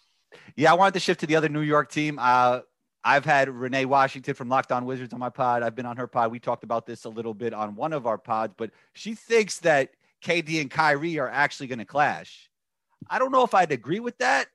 Yeah, 0.56 0.70
I 0.72 0.74
wanted 0.74 0.94
to 0.94 1.00
shift 1.00 1.20
to 1.20 1.26
the 1.26 1.36
other 1.36 1.48
New 1.50 1.60
York 1.60 1.90
team. 1.92 2.18
Uh, 2.18 2.60
I've 3.04 3.24
had 3.24 3.48
Renee 3.48 3.84
Washington 3.84 4.34
from 4.34 4.48
Locked 4.48 4.72
On 4.72 4.84
Wizards 4.86 5.12
on 5.12 5.20
my 5.20 5.28
pod. 5.30 5.62
I've 5.62 5.74
been 5.74 5.86
on 5.86 5.96
her 5.98 6.06
pod. 6.06 6.30
We 6.30 6.38
talked 6.38 6.64
about 6.64 6.86
this 6.86 7.04
a 7.04 7.08
little 7.08 7.34
bit 7.34 7.52
on 7.52 7.74
one 7.74 7.92
of 7.92 8.06
our 8.06 8.18
pods, 8.18 8.54
but 8.56 8.70
she 8.94 9.14
thinks 9.14 9.58
that 9.60 9.90
KD 10.24 10.60
and 10.60 10.70
Kyrie 10.70 11.18
are 11.18 11.28
actually 11.28 11.66
going 11.66 11.78
to 11.78 11.84
clash. 11.84 12.50
I 13.08 13.18
don't 13.18 13.32
know 13.32 13.44
if 13.44 13.54
I'd 13.54 13.72
agree 13.72 14.00
with 14.00 14.18
that, 14.18 14.46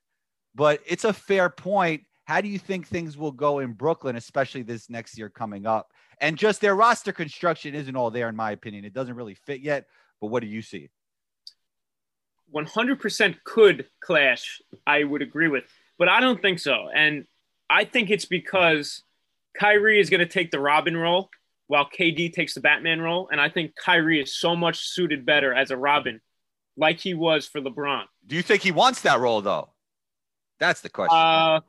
but 0.53 0.79
it's 0.85 1.03
a 1.03 1.13
fair 1.13 1.49
point. 1.49 2.03
How 2.25 2.41
do 2.41 2.47
you 2.47 2.59
think 2.59 2.87
things 2.87 3.17
will 3.17 3.31
go 3.31 3.59
in 3.59 3.73
Brooklyn, 3.73 4.15
especially 4.15 4.63
this 4.63 4.89
next 4.89 5.17
year 5.17 5.29
coming 5.29 5.65
up? 5.65 5.91
And 6.19 6.37
just 6.37 6.59
their 6.59 6.75
roster 6.75 7.11
construction 7.11 7.75
isn't 7.75 7.95
all 7.95 8.09
there, 8.09 8.29
in 8.29 8.35
my 8.35 8.51
opinion. 8.51 8.83
It 8.83 8.93
doesn't 8.93 9.15
really 9.15 9.35
fit 9.35 9.61
yet. 9.61 9.85
But 10.19 10.27
what 10.27 10.41
do 10.41 10.47
you 10.47 10.61
see? 10.61 10.89
100% 12.53 13.35
could 13.43 13.85
clash, 14.01 14.61
I 14.85 15.03
would 15.03 15.21
agree 15.21 15.47
with, 15.47 15.65
but 15.97 16.07
I 16.07 16.19
don't 16.19 16.41
think 16.41 16.59
so. 16.59 16.89
And 16.93 17.25
I 17.69 17.85
think 17.85 18.09
it's 18.09 18.25
because 18.25 19.03
Kyrie 19.57 19.99
is 19.99 20.09
going 20.09 20.19
to 20.19 20.25
take 20.25 20.51
the 20.51 20.59
Robin 20.59 20.95
role 20.95 21.29
while 21.67 21.89
KD 21.89 22.31
takes 22.33 22.53
the 22.53 22.61
Batman 22.61 23.01
role. 23.01 23.29
And 23.31 23.41
I 23.41 23.49
think 23.49 23.75
Kyrie 23.75 24.21
is 24.21 24.35
so 24.35 24.55
much 24.55 24.87
suited 24.87 25.25
better 25.25 25.53
as 25.53 25.71
a 25.71 25.77
Robin, 25.77 26.21
like 26.77 26.99
he 26.99 27.13
was 27.13 27.45
for 27.45 27.61
LeBron. 27.61 28.03
Do 28.25 28.35
you 28.35 28.41
think 28.41 28.61
he 28.61 28.71
wants 28.71 29.01
that 29.01 29.19
role, 29.19 29.41
though? 29.41 29.69
That's 30.59 30.81
the 30.81 30.89
question. 30.89 31.17
Uh, 31.17 31.61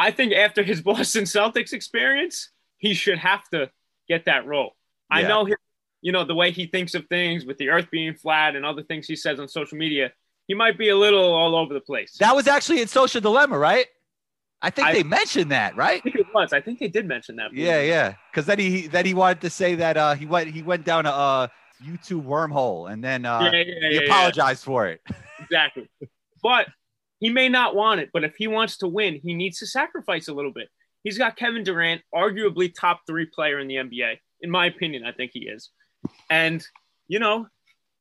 I 0.00 0.10
think 0.10 0.32
after 0.32 0.62
his 0.62 0.80
Boston 0.90 1.24
Celtics 1.24 1.72
experience, 1.72 2.50
he 2.78 2.94
should 2.94 3.18
have 3.18 3.48
to 3.50 3.70
get 4.08 4.24
that 4.24 4.46
role. 4.46 4.74
I 5.10 5.22
know 5.22 5.46
you 6.02 6.12
know, 6.12 6.24
the 6.24 6.34
way 6.34 6.50
he 6.50 6.66
thinks 6.66 6.94
of 6.94 7.06
things 7.08 7.44
with 7.44 7.58
the 7.58 7.68
earth 7.68 7.88
being 7.90 8.14
flat 8.14 8.56
and 8.56 8.64
other 8.64 8.82
things 8.82 9.06
he 9.06 9.16
says 9.16 9.38
on 9.38 9.48
social 9.48 9.76
media, 9.76 10.12
he 10.46 10.54
might 10.54 10.78
be 10.78 10.88
a 10.88 10.96
little 10.96 11.32
all 11.32 11.54
over 11.54 11.74
the 11.74 11.80
place. 11.80 12.16
That 12.18 12.34
was 12.34 12.48
actually 12.48 12.80
in 12.80 12.88
Social 12.88 13.20
Dilemma, 13.20 13.58
right? 13.58 13.86
I 14.62 14.70
think 14.70 14.88
I- 14.88 14.92
they 14.92 15.02
mentioned 15.02 15.50
that, 15.52 15.76
right? 15.76 15.98
I 15.98 16.00
think 16.00 16.16
it 16.16 16.26
was. 16.34 16.52
I 16.52 16.60
think 16.60 16.78
they 16.78 16.88
did 16.88 17.06
mention 17.06 17.36
that. 17.36 17.52
Yeah, 17.52 17.80
yeah. 17.82 18.14
Because 18.30 18.46
then 18.46 18.58
he 18.58 18.86
then 18.86 19.06
he 19.06 19.14
wanted 19.14 19.40
to 19.42 19.50
say 19.50 19.74
that 19.74 19.96
uh, 19.96 20.14
he 20.14 20.26
went 20.26 20.50
he 20.50 20.62
went 20.62 20.84
down 20.84 21.06
a 21.06 21.10
uh, 21.10 21.48
YouTube 21.82 22.24
wormhole 22.24 22.90
and 22.90 23.02
then 23.02 23.24
uh, 23.24 23.40
yeah, 23.40 23.50
yeah, 23.52 23.64
he 23.64 23.70
yeah, 23.80 24.00
yeah, 24.00 24.06
apologized 24.06 24.64
for 24.64 24.86
it. 24.86 25.00
exactly. 25.40 25.88
But 26.42 26.68
he 27.20 27.30
may 27.30 27.48
not 27.48 27.76
want 27.76 28.00
it. 28.00 28.10
But 28.12 28.24
if 28.24 28.34
he 28.36 28.48
wants 28.48 28.78
to 28.78 28.88
win, 28.88 29.20
he 29.22 29.34
needs 29.34 29.58
to 29.58 29.66
sacrifice 29.66 30.28
a 30.28 30.34
little 30.34 30.52
bit. 30.52 30.68
He's 31.04 31.18
got 31.18 31.36
Kevin 31.36 31.62
Durant, 31.62 32.02
arguably 32.14 32.74
top 32.74 33.02
three 33.06 33.26
player 33.26 33.58
in 33.58 33.68
the 33.68 33.76
NBA. 33.76 34.18
In 34.40 34.50
my 34.50 34.66
opinion, 34.66 35.04
I 35.04 35.12
think 35.12 35.30
he 35.34 35.40
is. 35.40 35.70
And 36.28 36.66
you 37.08 37.18
know, 37.18 37.46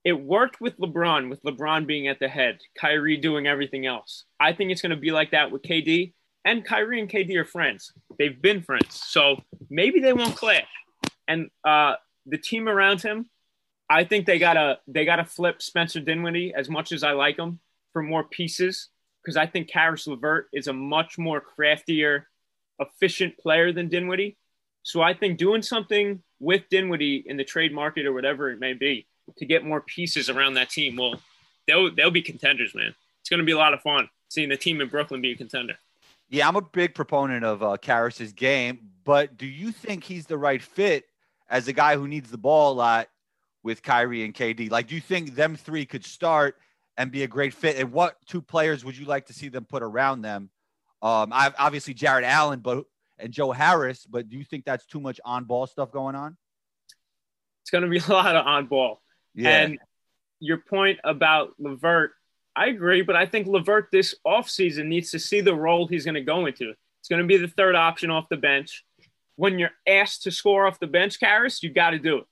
it 0.03 0.13
worked 0.13 0.61
with 0.61 0.77
LeBron, 0.77 1.29
with 1.29 1.43
LeBron 1.43 1.85
being 1.85 2.07
at 2.07 2.19
the 2.19 2.27
head, 2.27 2.59
Kyrie 2.79 3.17
doing 3.17 3.47
everything 3.47 3.85
else. 3.85 4.25
I 4.39 4.53
think 4.53 4.71
it's 4.71 4.81
going 4.81 4.91
to 4.91 4.95
be 4.95 5.11
like 5.11 5.31
that 5.31 5.51
with 5.51 5.63
KD. 5.63 6.13
And 6.45 6.63
Kyrie 6.63 7.01
and 7.01 7.09
KD 7.09 7.35
are 7.35 7.45
friends. 7.45 7.91
They've 8.17 8.41
been 8.41 8.61
friends. 8.61 9.01
So 9.07 9.41
maybe 9.69 9.99
they 9.99 10.13
won't 10.13 10.35
clash. 10.35 10.67
And 11.27 11.49
uh, 11.65 11.95
the 12.25 12.37
team 12.37 12.69
around 12.69 13.01
him, 13.01 13.29
I 13.89 14.03
think 14.03 14.25
they 14.25 14.37
gotta 14.37 14.79
they 14.87 15.03
gotta 15.03 15.25
flip 15.25 15.61
Spencer 15.61 15.99
Dinwiddie 15.99 16.53
as 16.55 16.69
much 16.69 16.91
as 16.91 17.03
I 17.03 17.11
like 17.11 17.37
him 17.37 17.59
for 17.91 18.03
more 18.03 18.23
pieces 18.23 18.89
because 19.23 19.37
I 19.37 19.45
think 19.45 19.69
Caris 19.69 20.07
LeVert 20.07 20.47
is 20.53 20.67
a 20.67 20.73
much 20.73 21.17
more 21.17 21.41
craftier, 21.41 22.27
efficient 22.79 23.37
player 23.37 23.71
than 23.71 23.89
Dinwiddie. 23.89 24.37
So 24.83 25.01
I 25.01 25.13
think 25.13 25.37
doing 25.37 25.61
something 25.61 26.21
with 26.39 26.63
Dinwiddie 26.69 27.23
in 27.25 27.37
the 27.37 27.43
trade 27.43 27.73
market 27.73 28.05
or 28.05 28.13
whatever 28.13 28.49
it 28.49 28.59
may 28.59 28.73
be 28.73 29.07
to 29.37 29.45
get 29.45 29.65
more 29.65 29.81
pieces 29.81 30.29
around 30.29 30.55
that 30.55 30.69
team, 30.69 30.95
well, 30.95 31.19
they'll 31.67 31.93
they'll 31.93 32.11
be 32.11 32.21
contenders, 32.21 32.73
man. 32.73 32.95
It's 33.21 33.29
going 33.29 33.39
to 33.39 33.45
be 33.45 33.51
a 33.51 33.57
lot 33.57 33.73
of 33.73 33.81
fun 33.81 34.09
seeing 34.29 34.49
the 34.49 34.57
team 34.57 34.79
in 34.81 34.87
Brooklyn 34.87 35.21
be 35.21 35.31
a 35.31 35.35
contender. 35.35 35.75
Yeah, 36.29 36.47
I'm 36.47 36.55
a 36.55 36.61
big 36.61 36.93
proponent 36.93 37.43
of 37.43 37.63
uh, 37.63 37.77
game, 38.35 38.91
but 39.03 39.37
do 39.37 39.47
you 39.47 39.71
think 39.71 40.03
he's 40.03 40.27
the 40.27 40.37
right 40.37 40.61
fit 40.61 41.05
as 41.49 41.67
a 41.67 41.73
guy 41.73 41.95
who 41.95 42.07
needs 42.07 42.29
the 42.29 42.37
ball 42.37 42.73
a 42.73 42.75
lot 42.75 43.09
with 43.63 43.81
Kyrie 43.81 44.23
and 44.23 44.33
KD? 44.33 44.69
Like, 44.69 44.87
do 44.87 44.95
you 44.95 45.01
think 45.01 45.33
them 45.33 45.55
three 45.55 45.85
could 45.85 46.05
start 46.05 46.57
and 46.99 47.11
be 47.11 47.23
a 47.23 47.27
great 47.27 47.55
fit? 47.55 47.77
And 47.77 47.91
what 47.91 48.17
two 48.27 48.41
players 48.41 48.85
would 48.85 48.95
you 48.95 49.05
like 49.05 49.25
to 49.27 49.33
see 49.33 49.47
them 49.47 49.65
put 49.65 49.81
around 49.81 50.21
them? 50.21 50.51
Um, 51.01 51.31
I've 51.31 51.55
obviously 51.57 51.95
Jarrett 51.95 52.25
Allen, 52.25 52.59
but 52.59 52.83
and 53.17 53.31
Joe 53.31 53.51
Harris, 53.51 54.05
but 54.05 54.29
do 54.29 54.37
you 54.37 54.43
think 54.43 54.65
that's 54.65 54.85
too 54.85 54.99
much 54.99 55.19
on 55.25 55.45
ball 55.45 55.65
stuff 55.65 55.91
going 55.91 56.15
on? 56.15 56.37
It's 57.63 57.71
going 57.71 57.83
to 57.83 57.89
be 57.89 57.97
a 58.07 58.11
lot 58.11 58.35
of 58.35 58.45
on 58.45 58.67
ball. 58.67 59.01
Yeah. 59.33 59.61
And 59.61 59.79
your 60.39 60.57
point 60.57 60.99
about 61.03 61.53
Levert, 61.57 62.11
I 62.55 62.67
agree, 62.67 63.01
but 63.01 63.15
I 63.15 63.25
think 63.25 63.47
Levert 63.47 63.89
this 63.91 64.15
offseason 64.27 64.87
needs 64.87 65.11
to 65.11 65.19
see 65.19 65.41
the 65.41 65.55
role 65.55 65.87
he's 65.87 66.05
going 66.05 66.15
to 66.15 66.21
go 66.21 66.45
into. 66.45 66.73
It's 66.99 67.09
going 67.09 67.21
to 67.21 67.27
be 67.27 67.37
the 67.37 67.47
third 67.47 67.75
option 67.75 68.09
off 68.09 68.27
the 68.29 68.37
bench. 68.37 68.83
When 69.37 69.57
you're 69.57 69.71
asked 69.87 70.23
to 70.23 70.31
score 70.31 70.67
off 70.67 70.79
the 70.79 70.87
bench, 70.87 71.19
Caris, 71.19 71.63
you 71.63 71.71
got 71.71 71.91
to 71.91 71.99
do 71.99 72.17
it. 72.17 72.25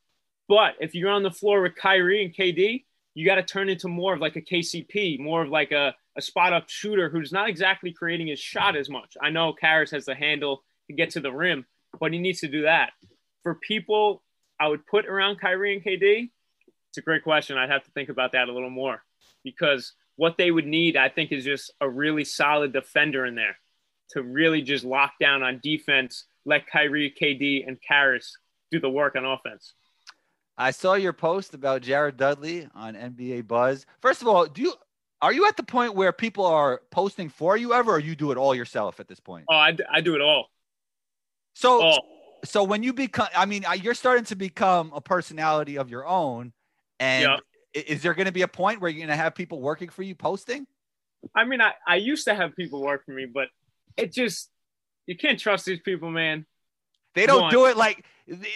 But 0.50 0.76
if 0.82 0.94
you're 0.94 1.10
on 1.10 1.24
the 1.24 1.32
floor 1.32 1.62
with 1.62 1.76
Kyrie 1.76 2.26
and 2.26 2.34
KD, 2.34 2.84
you 3.18 3.26
got 3.26 3.36
to 3.36 3.44
turn 3.44 3.68
into 3.68 3.88
more 3.88 4.14
of 4.14 4.22
like 4.22 4.36
a 4.36 4.42
KCP, 4.42 5.20
more 5.20 5.42
of 5.42 5.50
like 5.50 5.72
a, 5.72 5.96
a 6.16 6.22
spot 6.22 6.54
up 6.54 6.70
shooter 6.70 7.10
who's 7.10 7.32
not 7.32 7.50
exactly 7.50 7.92
creating 7.92 8.28
his 8.28 8.40
shot 8.40 8.76
as 8.76 8.92
much. 8.92 9.18
I 9.20 9.32
know 9.32 9.54
Caris 9.54 9.90
has 9.90 10.06
the 10.06 10.14
handle 10.14 10.62
to 10.86 10.94
get 10.94 11.10
to 11.12 11.20
the 11.20 11.32
rim, 11.32 11.66
but 12.00 12.14
he 12.14 12.20
needs 12.20 12.42
to 12.42 12.48
do 12.48 12.62
that. 12.62 12.92
For 13.42 13.56
people 13.56 14.22
I 14.60 14.68
would 14.68 14.86
put 14.86 15.08
around 15.08 15.40
Kyrie 15.40 15.74
and 15.74 15.84
KD, 15.84 16.30
it's 16.90 17.00
a 17.00 17.02
great 17.02 17.24
question. 17.24 17.58
I'd 17.58 17.72
have 17.72 17.84
to 17.86 17.92
think 17.92 18.10
about 18.10 18.34
that 18.34 18.50
a 18.50 18.54
little 18.54 18.70
more 18.70 19.04
because 19.44 19.94
what 20.16 20.38
they 20.38 20.52
would 20.52 20.68
need, 20.68 20.96
I 20.96 21.10
think, 21.10 21.32
is 21.32 21.44
just 21.44 21.74
a 21.82 21.90
really 21.90 22.24
solid 22.24 22.72
defender 22.72 23.26
in 23.26 23.34
there 23.34 23.58
to 24.12 24.22
really 24.22 24.62
just 24.62 24.86
lock 24.86 25.14
down 25.20 25.42
on 25.42 25.60
defense, 25.64 26.26
let 26.46 26.68
Kyrie, 26.68 27.16
KD, 27.20 27.68
and 27.68 27.82
Caris 27.82 28.38
do 28.70 28.80
the 28.80 28.92
work 28.92 29.16
on 29.16 29.26
offense. 29.26 29.74
I 30.58 30.72
saw 30.72 30.96
your 30.96 31.14
post 31.14 31.54
about 31.54 31.82
Jared 31.82 32.18
Dudley 32.18 32.68
on 32.74 32.96
NBA 32.96 33.48
Buzz. 33.48 33.86
First 34.02 34.22
of 34.22 34.28
all, 34.28 34.46
do 34.46 34.62
you 34.62 34.74
are 35.22 35.34
you 35.34 35.48
at 35.48 35.58
the 35.58 35.64
point 35.64 35.96
where 35.96 36.12
people 36.12 36.46
are 36.46 36.82
posting 36.92 37.30
for 37.30 37.58
you 37.58 37.74
ever, 37.74 37.94
or 37.94 38.00
you 38.00 38.16
do 38.16 38.32
it 38.32 38.38
all 38.38 38.54
yourself 38.54 39.00
at 39.00 39.08
this 39.08 39.20
point? 39.20 39.46
Oh, 39.50 39.56
I, 39.56 39.76
I 39.92 40.02
do 40.02 40.16
it 40.16 40.22
all. 40.22 40.50
So, 41.56 41.82
Oh, 41.82 41.98
so 42.46 42.64
when 42.64 42.84
you 42.84 42.94
become, 42.94 43.28
I 43.36 43.46
mean, 43.46 43.66
you're 43.82 43.96
starting 43.96 44.26
to 44.26 44.36
become 44.36 44.92
a 44.94 45.02
personality 45.02 45.78
of 45.78 45.90
your 45.90 46.06
own. 46.06 46.54
And 47.00 47.24
Yeah. 47.24 47.40
is 47.74 48.04
there 48.04 48.14
going 48.14 48.28
to 48.28 48.32
be 48.32 48.44
a 48.44 48.48
point 48.48 48.80
where 48.80 48.92
you're 48.92 49.00
going 49.00 49.10
to 49.10 49.16
have 49.16 49.34
people 49.34 49.60
working 49.60 49.90
for 49.90 50.04
you 50.04 50.14
posting? 50.14 50.68
I 51.36 51.46
mean, 51.46 51.62
I, 51.62 51.74
I 51.88 51.96
used 51.96 52.26
to 52.26 52.36
have 52.36 52.56
people 52.56 52.82
work 52.82 53.06
for 53.06 53.12
me, 53.12 53.26
but 53.26 53.48
it 53.96 54.14
just 54.14 54.50
you 55.08 55.18
can't 55.18 55.40
trust 55.40 55.66
these 55.66 55.80
people, 55.80 56.12
man. 56.12 56.46
They 57.18 57.26
don't 57.26 57.42
One. 57.42 57.52
do 57.52 57.66
it 57.66 57.78
like 57.78 58.06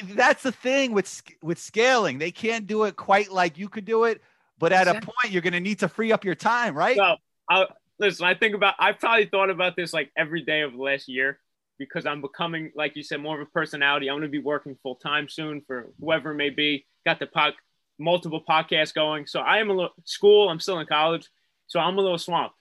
that's 0.04 0.44
the 0.44 0.52
thing 0.52 0.92
with 0.92 1.24
with 1.42 1.58
scaling. 1.58 2.20
They 2.20 2.30
can't 2.30 2.68
do 2.68 2.84
it 2.84 2.96
quite 2.96 3.32
like 3.32 3.58
you 3.58 3.70
could 3.70 3.86
do 3.86 4.04
it, 4.04 4.22
but 4.60 4.72
at 4.72 4.88
a 4.88 4.94
point 4.94 5.32
you're 5.32 5.42
going 5.42 5.54
to 5.54 5.60
need 5.60 5.80
to 5.80 5.90
free 5.90 6.12
up 6.12 6.24
your 6.24 6.36
time, 6.36 6.78
right? 6.78 6.96
So 6.96 7.16
I 7.50 7.66
listen. 7.98 8.26
I 8.28 8.36
think 8.36 8.54
about. 8.54 8.76
I've 8.78 9.00
probably 9.00 9.26
thought 9.26 9.50
about 9.50 9.76
this 9.76 9.94
like 9.94 10.12
every 10.16 10.44
day 10.44 10.62
of 10.62 10.74
the 10.74 10.78
last 10.78 11.08
year 11.08 11.40
because 11.80 12.06
I'm 12.06 12.22
becoming, 12.22 12.72
like 12.76 12.96
you 12.96 13.02
said, 13.02 13.20
more 13.20 13.42
of 13.42 13.48
a 13.48 13.50
personality. 13.50 14.12
I'm 14.12 14.18
going 14.18 14.22
to 14.22 14.30
be 14.30 14.38
working 14.38 14.78
full 14.84 14.96
time 14.96 15.28
soon 15.28 15.62
for 15.66 15.90
whoever 16.00 16.32
it 16.34 16.36
may 16.36 16.52
be. 16.52 16.86
Got 17.04 17.18
the 17.18 17.26
pod, 17.26 17.54
multiple 17.98 18.44
podcasts 18.48 18.94
going. 18.94 19.26
So 19.26 19.40
I 19.40 19.58
am 19.58 19.72
a 19.72 19.74
little 19.74 19.94
school. 20.04 20.50
I'm 20.50 20.60
still 20.60 20.78
in 20.78 20.86
college, 20.86 21.28
so 21.66 21.80
I'm 21.80 21.98
a 21.98 22.02
little 22.02 22.20
swamped. 22.20 22.56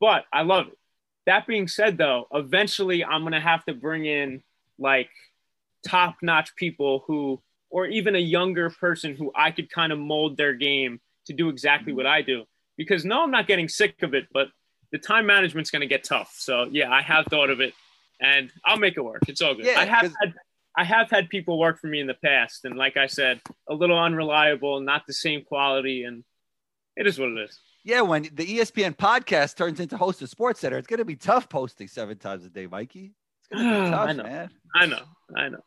But 0.00 0.24
I 0.32 0.42
love 0.42 0.66
it. 0.66 0.78
That 1.26 1.46
being 1.46 1.68
said, 1.68 1.96
though, 1.96 2.26
eventually 2.32 3.04
I'm 3.04 3.20
going 3.20 3.34
to 3.34 3.40
have 3.40 3.64
to 3.66 3.74
bring 3.74 4.04
in 4.04 4.42
like 4.78 5.10
top 5.86 6.16
notch 6.22 6.54
people 6.56 7.04
who, 7.06 7.40
or 7.70 7.86
even 7.86 8.14
a 8.14 8.20
younger 8.20 8.70
person 8.70 9.14
who 9.14 9.32
I 9.34 9.50
could 9.50 9.70
kind 9.70 9.92
of 9.92 9.98
mold 9.98 10.36
their 10.36 10.54
game 10.54 11.00
to 11.26 11.32
do 11.32 11.48
exactly 11.48 11.92
what 11.92 12.06
I 12.06 12.22
do. 12.22 12.44
Because 12.76 13.04
no, 13.04 13.22
I'm 13.22 13.30
not 13.30 13.46
getting 13.46 13.68
sick 13.68 14.02
of 14.02 14.14
it, 14.14 14.26
but 14.32 14.48
the 14.92 14.98
time 14.98 15.26
management's 15.26 15.70
going 15.70 15.80
to 15.80 15.86
get 15.86 16.04
tough. 16.04 16.34
So 16.36 16.68
yeah, 16.70 16.90
I 16.90 17.02
have 17.02 17.26
thought 17.26 17.50
of 17.50 17.60
it, 17.60 17.74
and 18.20 18.50
I'll 18.64 18.78
make 18.78 18.96
it 18.96 19.00
work. 19.00 19.22
It's 19.28 19.40
all 19.40 19.54
good. 19.54 19.64
Yeah, 19.64 19.78
I 19.78 19.84
have 19.84 20.12
had 20.20 20.34
I 20.76 20.84
have 20.84 21.10
had 21.10 21.28
people 21.28 21.58
work 21.58 21.80
for 21.80 21.86
me 21.86 22.00
in 22.00 22.06
the 22.06 22.14
past, 22.14 22.64
and 22.64 22.76
like 22.76 22.96
I 22.96 23.06
said, 23.06 23.40
a 23.68 23.74
little 23.74 23.98
unreliable, 23.98 24.80
not 24.80 25.06
the 25.06 25.12
same 25.12 25.44
quality, 25.44 26.04
and 26.04 26.24
it 26.96 27.06
is 27.06 27.18
what 27.18 27.28
it 27.28 27.38
is. 27.38 27.58
Yeah, 27.84 28.00
when 28.00 28.22
the 28.32 28.46
ESPN 28.46 28.96
podcast 28.96 29.56
turns 29.56 29.78
into 29.78 29.96
host 29.96 30.22
of 30.22 30.30
Sports 30.30 30.60
Center, 30.60 30.78
it's 30.78 30.86
going 30.86 30.98
to 30.98 31.04
be 31.04 31.16
tough 31.16 31.48
posting 31.48 31.86
seven 31.86 32.18
times 32.18 32.44
a 32.44 32.48
day, 32.48 32.66
Mikey. 32.66 33.12
It's 33.40 33.48
going 33.48 33.64
to 33.64 33.70
be 33.70 33.86
I 33.86 33.90
tough, 33.90 34.16
know. 34.16 34.22
man. 34.22 34.50
I 34.74 34.86
know, 34.86 35.02
I 35.36 35.48
know. 35.48 35.60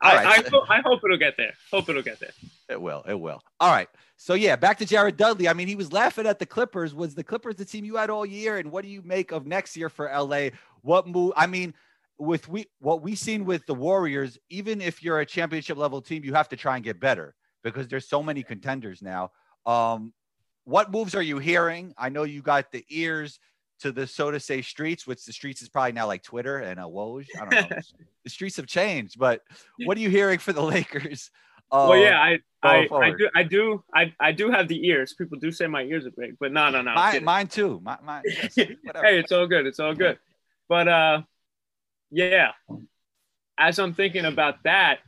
I, 0.00 0.14
right, 0.14 0.52
I, 0.52 0.76
I 0.76 0.80
hope 0.80 1.00
it'll 1.04 1.18
get 1.18 1.36
there. 1.36 1.54
Hope 1.72 1.88
it'll 1.88 2.02
get 2.02 2.20
there. 2.20 2.30
It 2.68 2.80
will. 2.80 3.02
It 3.08 3.18
will. 3.18 3.42
All 3.58 3.72
right. 3.72 3.88
So 4.16 4.34
yeah, 4.34 4.56
back 4.56 4.78
to 4.78 4.84
Jared 4.84 5.16
Dudley. 5.16 5.48
I 5.48 5.52
mean, 5.52 5.68
he 5.68 5.76
was 5.76 5.92
laughing 5.92 6.26
at 6.26 6.38
the 6.38 6.46
Clippers. 6.46 6.94
Was 6.94 7.14
the 7.14 7.24
Clippers 7.24 7.56
the 7.56 7.64
team 7.64 7.84
you 7.84 7.96
had 7.96 8.10
all 8.10 8.26
year? 8.26 8.58
And 8.58 8.70
what 8.70 8.84
do 8.84 8.90
you 8.90 9.02
make 9.02 9.32
of 9.32 9.46
next 9.46 9.76
year 9.76 9.88
for 9.88 10.06
LA? 10.06 10.50
What 10.82 11.06
move? 11.06 11.32
I 11.36 11.46
mean, 11.46 11.74
with 12.18 12.48
we 12.48 12.66
what 12.80 13.02
we 13.02 13.14
seen 13.14 13.44
with 13.44 13.64
the 13.66 13.74
Warriors, 13.74 14.38
even 14.50 14.80
if 14.80 15.02
you're 15.02 15.20
a 15.20 15.26
championship 15.26 15.76
level 15.76 16.02
team, 16.02 16.24
you 16.24 16.34
have 16.34 16.48
to 16.50 16.56
try 16.56 16.76
and 16.76 16.84
get 16.84 17.00
better 17.00 17.34
because 17.62 17.88
there's 17.88 18.08
so 18.08 18.22
many 18.22 18.42
contenders 18.42 19.02
now. 19.02 19.30
Um, 19.66 20.12
what 20.64 20.90
moves 20.90 21.14
are 21.14 21.22
you 21.22 21.38
hearing? 21.38 21.94
I 21.96 22.08
know 22.08 22.24
you 22.24 22.42
got 22.42 22.72
the 22.72 22.84
ears 22.88 23.38
to 23.80 23.92
the 23.92 24.06
so 24.06 24.30
to 24.30 24.40
say 24.40 24.62
streets, 24.62 25.06
which 25.06 25.24
the 25.24 25.32
streets 25.32 25.62
is 25.62 25.68
probably 25.68 25.92
now 25.92 26.06
like 26.06 26.22
Twitter 26.22 26.58
and 26.58 26.80
uh, 26.80 26.84
Woj. 26.84 27.26
I 27.40 27.46
don't 27.46 27.70
know. 27.70 27.76
the 28.24 28.30
streets 28.30 28.56
have 28.56 28.66
changed, 28.66 29.18
but 29.18 29.42
what 29.84 29.96
are 29.96 30.00
you 30.00 30.10
hearing 30.10 30.38
for 30.38 30.52
the 30.52 30.62
Lakers? 30.74 31.30
well, 31.70 31.92
Uh, 31.92 31.94
yeah, 31.96 32.18
I, 32.20 32.38
I, 32.62 32.88
I 32.92 33.10
do, 33.10 33.28
I 33.36 33.42
do, 33.42 33.84
I, 33.94 34.12
I 34.18 34.32
do 34.32 34.50
have 34.50 34.68
the 34.68 34.86
ears. 34.88 35.14
People 35.14 35.38
do 35.38 35.52
say 35.52 35.66
my 35.66 35.82
ears 35.82 36.06
are 36.06 36.10
big, 36.10 36.36
but 36.40 36.50
no, 36.52 36.70
no, 36.70 36.82
no. 36.82 36.92
I'm 36.96 37.22
mine, 37.24 37.46
too. 37.46 37.80
My, 37.84 37.98
mine, 38.02 38.22
yes, 38.26 38.54
hey, 38.56 38.76
it's 39.18 39.32
all 39.32 39.46
good. 39.46 39.66
It's 39.66 39.78
all 39.78 39.94
good. 39.94 40.18
But 40.68 40.88
uh, 40.88 41.22
yeah. 42.10 42.52
As 43.58 43.78
I'm 43.78 43.92
thinking 43.94 44.24
about 44.24 44.62
that, 44.64 45.00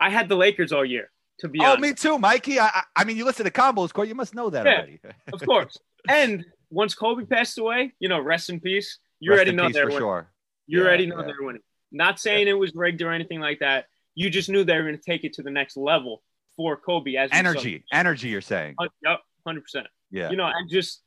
I 0.00 0.10
had 0.10 0.28
the 0.28 0.36
Lakers 0.36 0.72
all 0.72 0.84
year. 0.84 1.10
To 1.40 1.48
be 1.48 1.58
honest. 1.60 1.68
oh, 1.68 1.72
honest, 1.84 2.04
me 2.04 2.10
too, 2.10 2.18
Mikey. 2.18 2.58
I, 2.60 2.66
I- 2.66 2.82
I 2.96 3.04
mean, 3.04 3.16
you 3.16 3.24
listen 3.24 3.44
to 3.46 3.50
combos, 3.50 3.92
Court. 3.92 4.08
You 4.08 4.14
must 4.14 4.34
know 4.34 4.50
that 4.50 4.66
Yeah. 4.66 4.72
already. 4.76 5.00
of 5.32 5.40
course. 5.46 5.78
and 6.08 6.44
once 6.70 6.94
Kobe 6.94 7.24
passed 7.24 7.58
away, 7.58 7.92
you 7.98 8.08
know, 8.08 8.20
rest 8.20 8.50
in 8.50 8.60
peace. 8.60 8.98
You 9.18 9.30
Rest 9.32 9.38
already 9.38 9.52
know 9.56 9.68
they're 9.70 9.86
winning. 9.86 9.98
sure. 9.98 10.30
You 10.66 10.80
Yeah, 10.80 10.86
already 10.86 11.06
know 11.06 11.18
yeah. 11.20 11.26
they're 11.26 11.42
winning. 11.42 11.62
Not 11.92 12.18
saying 12.20 12.48
it 12.48 12.52
was 12.54 12.72
rigged 12.74 13.02
or 13.02 13.10
anything 13.12 13.40
like 13.40 13.58
that. 13.58 13.86
You 14.14 14.30
just 14.30 14.48
knew 14.48 14.64
they 14.64 14.76
were 14.76 14.82
going 14.84 14.96
to 14.96 15.02
take 15.02 15.24
it 15.24 15.34
to 15.34 15.42
the 15.42 15.50
next 15.50 15.76
level 15.76 16.22
for 16.56 16.76
Kobe. 16.76 17.16
As. 17.16 17.30
Energy, 17.32 17.84
energy. 17.92 18.28
You're 18.28 18.40
saying, 18.40 18.76
Uh, 18.78 18.88
Yep, 19.02 19.20
hundred 19.46 19.62
percent. 19.62 19.86
yeah. 20.10 20.30
you 20.30 20.36
know, 20.36 20.46
and 20.46 20.70
just 20.70 21.02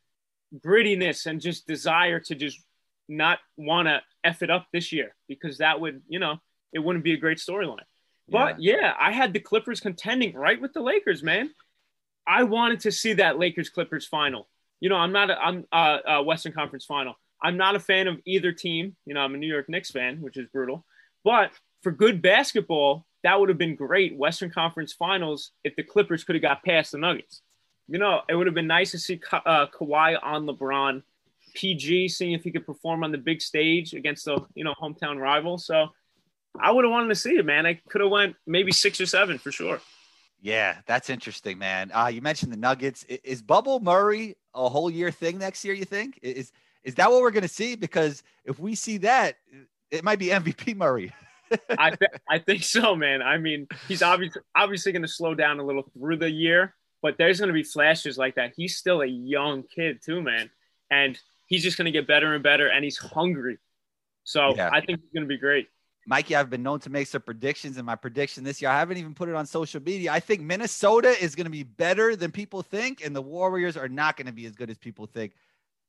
grittiness 0.63 1.25
and 1.25 1.41
just 1.41 1.65
desire 1.67 2.19
to 2.19 2.35
just 2.35 2.59
not 3.09 3.39
want 3.57 3.87
to 3.87 4.01
f 4.23 4.41
it 4.41 4.49
up 4.49 4.67
this 4.71 4.91
year 4.91 5.15
because 5.27 5.57
that 5.57 5.79
would, 5.81 6.01
you 6.07 6.19
know, 6.19 6.37
it 6.71 6.79
wouldn't 6.79 7.03
be 7.03 7.13
a 7.13 7.17
great 7.17 7.37
storyline. 7.37 7.79
But 8.29 8.61
yeah. 8.61 8.93
I 8.99 9.11
had 9.11 9.33
the 9.33 9.39
Clippers 9.39 9.79
contending 9.79 10.33
right 10.33 10.59
with 10.61 10.73
the 10.73 10.81
Lakers, 10.81 11.21
man. 11.23 11.49
I 12.25 12.43
wanted 12.43 12.81
to 12.81 12.91
see 12.91 13.13
that 13.13 13.37
Lakers 13.37 13.69
Clippers 13.69 14.07
final. 14.07 14.47
You 14.83 14.89
know, 14.89 14.97
I'm 14.97 15.13
not 15.13 15.29
a, 15.29 15.39
I'm 15.41 15.65
uh, 15.71 15.97
uh, 16.05 16.23
Western 16.23 16.51
Conference 16.51 16.83
final. 16.83 17.13
I'm 17.41 17.55
not 17.55 17.77
a 17.77 17.79
fan 17.79 18.09
of 18.09 18.19
either 18.25 18.51
team. 18.51 18.97
You 19.05 19.13
know, 19.13 19.21
I'm 19.21 19.33
a 19.33 19.37
New 19.37 19.47
York 19.47 19.69
Knicks 19.69 19.91
fan, 19.91 20.17
which 20.19 20.35
is 20.35 20.45
brutal. 20.51 20.83
But 21.23 21.51
for 21.83 21.93
good 21.93 22.21
basketball, 22.21 23.05
that 23.23 23.39
would 23.39 23.47
have 23.47 23.57
been 23.57 23.77
great. 23.77 24.17
Western 24.17 24.51
Conference 24.51 24.91
Finals 24.91 25.51
if 25.63 25.73
the 25.77 25.83
Clippers 25.83 26.25
could 26.25 26.35
have 26.35 26.41
got 26.41 26.65
past 26.65 26.91
the 26.91 26.97
Nuggets. 26.97 27.43
You 27.87 27.97
know, 27.97 28.23
it 28.27 28.35
would 28.35 28.45
have 28.45 28.55
been 28.55 28.67
nice 28.67 28.91
to 28.91 28.99
see 28.99 29.15
Ka- 29.15 29.41
uh, 29.45 29.67
Kawhi 29.67 30.17
on 30.21 30.45
LeBron, 30.47 31.01
PG, 31.53 32.09
seeing 32.09 32.33
if 32.33 32.43
he 32.43 32.51
could 32.51 32.65
perform 32.65 33.05
on 33.05 33.13
the 33.13 33.17
big 33.17 33.41
stage 33.41 33.93
against 33.93 34.25
the 34.25 34.41
you 34.53 34.65
know 34.65 34.73
hometown 34.81 35.17
rival. 35.17 35.57
So 35.57 35.87
I 36.59 36.71
would 36.71 36.83
have 36.83 36.91
wanted 36.91 37.07
to 37.07 37.15
see 37.15 37.37
it, 37.37 37.45
man. 37.45 37.65
I 37.65 37.75
could 37.87 38.01
have 38.01 38.11
went 38.11 38.35
maybe 38.45 38.73
six 38.73 38.99
or 38.99 39.05
seven 39.05 39.37
for 39.37 39.49
sure. 39.49 39.79
Yeah, 40.43 40.79
that's 40.85 41.09
interesting, 41.09 41.57
man. 41.57 41.89
Uh, 41.93 42.07
you 42.07 42.21
mentioned 42.21 42.51
the 42.51 42.57
Nuggets. 42.57 43.05
I- 43.09 43.19
Is 43.23 43.41
Bubble 43.41 43.79
Murray 43.79 44.35
a 44.53 44.67
whole 44.67 44.89
year 44.91 45.09
thing 45.09 45.37
next 45.39 45.63
year? 45.63 45.73
You 45.73 45.85
think 45.85 46.19
is 46.21 46.51
is 46.83 46.95
that 46.95 47.09
what 47.09 47.21
we're 47.21 47.31
going 47.31 47.43
to 47.43 47.47
see? 47.47 47.75
Because 47.77 48.23
if 48.43 48.59
we 48.59 48.75
see 48.75 48.97
that, 48.97 49.35
it 49.89 50.03
might 50.03 50.19
be 50.19 50.27
MVP 50.39 50.75
Murray. 50.75 51.13
I 51.79 51.89
th- 51.95 52.11
I 52.29 52.39
think 52.39 52.63
so, 52.63 52.93
man. 52.93 53.21
I 53.21 53.37
mean, 53.37 53.69
he's 53.87 54.01
obviously 54.03 54.41
obviously 54.53 54.91
going 54.91 55.03
to 55.03 55.07
slow 55.07 55.33
down 55.33 55.59
a 55.59 55.63
little 55.65 55.89
through 55.97 56.17
the 56.17 56.29
year, 56.29 56.75
but 57.01 57.17
there's 57.17 57.39
going 57.39 57.47
to 57.47 57.53
be 57.53 57.63
flashes 57.63 58.17
like 58.17 58.35
that. 58.35 58.51
He's 58.57 58.75
still 58.75 59.01
a 59.01 59.05
young 59.07 59.63
kid 59.63 60.01
too, 60.03 60.21
man, 60.21 60.49
and 60.91 61.17
he's 61.47 61.63
just 61.63 61.77
going 61.77 61.85
to 61.85 61.91
get 61.91 62.05
better 62.05 62.33
and 62.33 62.43
better, 62.43 62.67
and 62.67 62.83
he's 62.83 62.97
hungry. 62.97 63.59
So 64.25 64.53
Yeah. 64.57 64.69
I 64.73 64.81
think 64.81 64.99
he's 64.99 65.09
going 65.13 65.23
to 65.23 65.27
be 65.33 65.37
great. 65.37 65.69
Mikey, 66.05 66.35
I've 66.35 66.49
been 66.49 66.63
known 66.63 66.79
to 66.81 66.89
make 66.89 67.07
some 67.07 67.21
predictions, 67.21 67.77
and 67.77 67.85
my 67.85 67.95
prediction 67.95 68.43
this 68.43 68.61
year, 68.61 68.69
I 68.69 68.79
haven't 68.79 68.97
even 68.97 69.13
put 69.13 69.29
it 69.29 69.35
on 69.35 69.45
social 69.45 69.81
media. 69.81 70.11
I 70.11 70.19
think 70.19 70.41
Minnesota 70.41 71.15
is 71.23 71.35
going 71.35 71.45
to 71.45 71.51
be 71.51 71.63
better 71.63 72.15
than 72.15 72.31
people 72.31 72.61
think, 72.61 73.05
and 73.05 73.15
the 73.15 73.21
Warriors 73.21 73.77
are 73.77 73.87
not 73.87 74.17
going 74.17 74.27
to 74.27 74.33
be 74.33 74.45
as 74.45 74.53
good 74.53 74.69
as 74.69 74.77
people 74.77 75.05
think. 75.05 75.33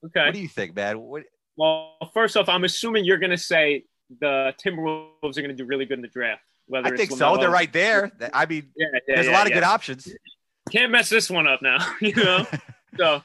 Okay. 0.06 0.26
What 0.26 0.34
do 0.34 0.40
you 0.40 0.48
think, 0.48 0.76
man? 0.76 1.00
What, 1.00 1.24
Well, 1.56 1.96
first 2.12 2.36
off, 2.36 2.48
I'm 2.48 2.64
assuming 2.64 3.04
you're 3.04 3.18
going 3.18 3.30
to 3.30 3.38
say 3.38 3.84
the 4.20 4.54
Timberwolves 4.64 5.36
are 5.36 5.42
going 5.42 5.48
to 5.48 5.54
do 5.54 5.64
really 5.64 5.84
good 5.84 5.98
in 5.98 6.02
the 6.02 6.08
draft. 6.08 6.42
Whether 6.66 6.94
I 6.94 6.96
think 6.96 7.10
so. 7.10 7.36
They're 7.36 7.50
right 7.50 7.72
there. 7.72 8.10
I 8.32 8.46
mean, 8.46 8.70
Yeah, 8.76 8.86
yeah, 8.92 9.14
there's 9.16 9.26
yeah, 9.26 9.32
a 9.32 9.34
lot 9.34 9.46
of 9.46 9.52
good 9.52 9.62
options. 9.62 10.08
Can't 10.70 10.90
mess 10.90 11.08
this 11.08 11.30
one 11.30 11.46
up 11.46 11.60
now, 11.60 11.78
you 12.00 12.14
know. 12.14 12.46
so, 12.96 13.22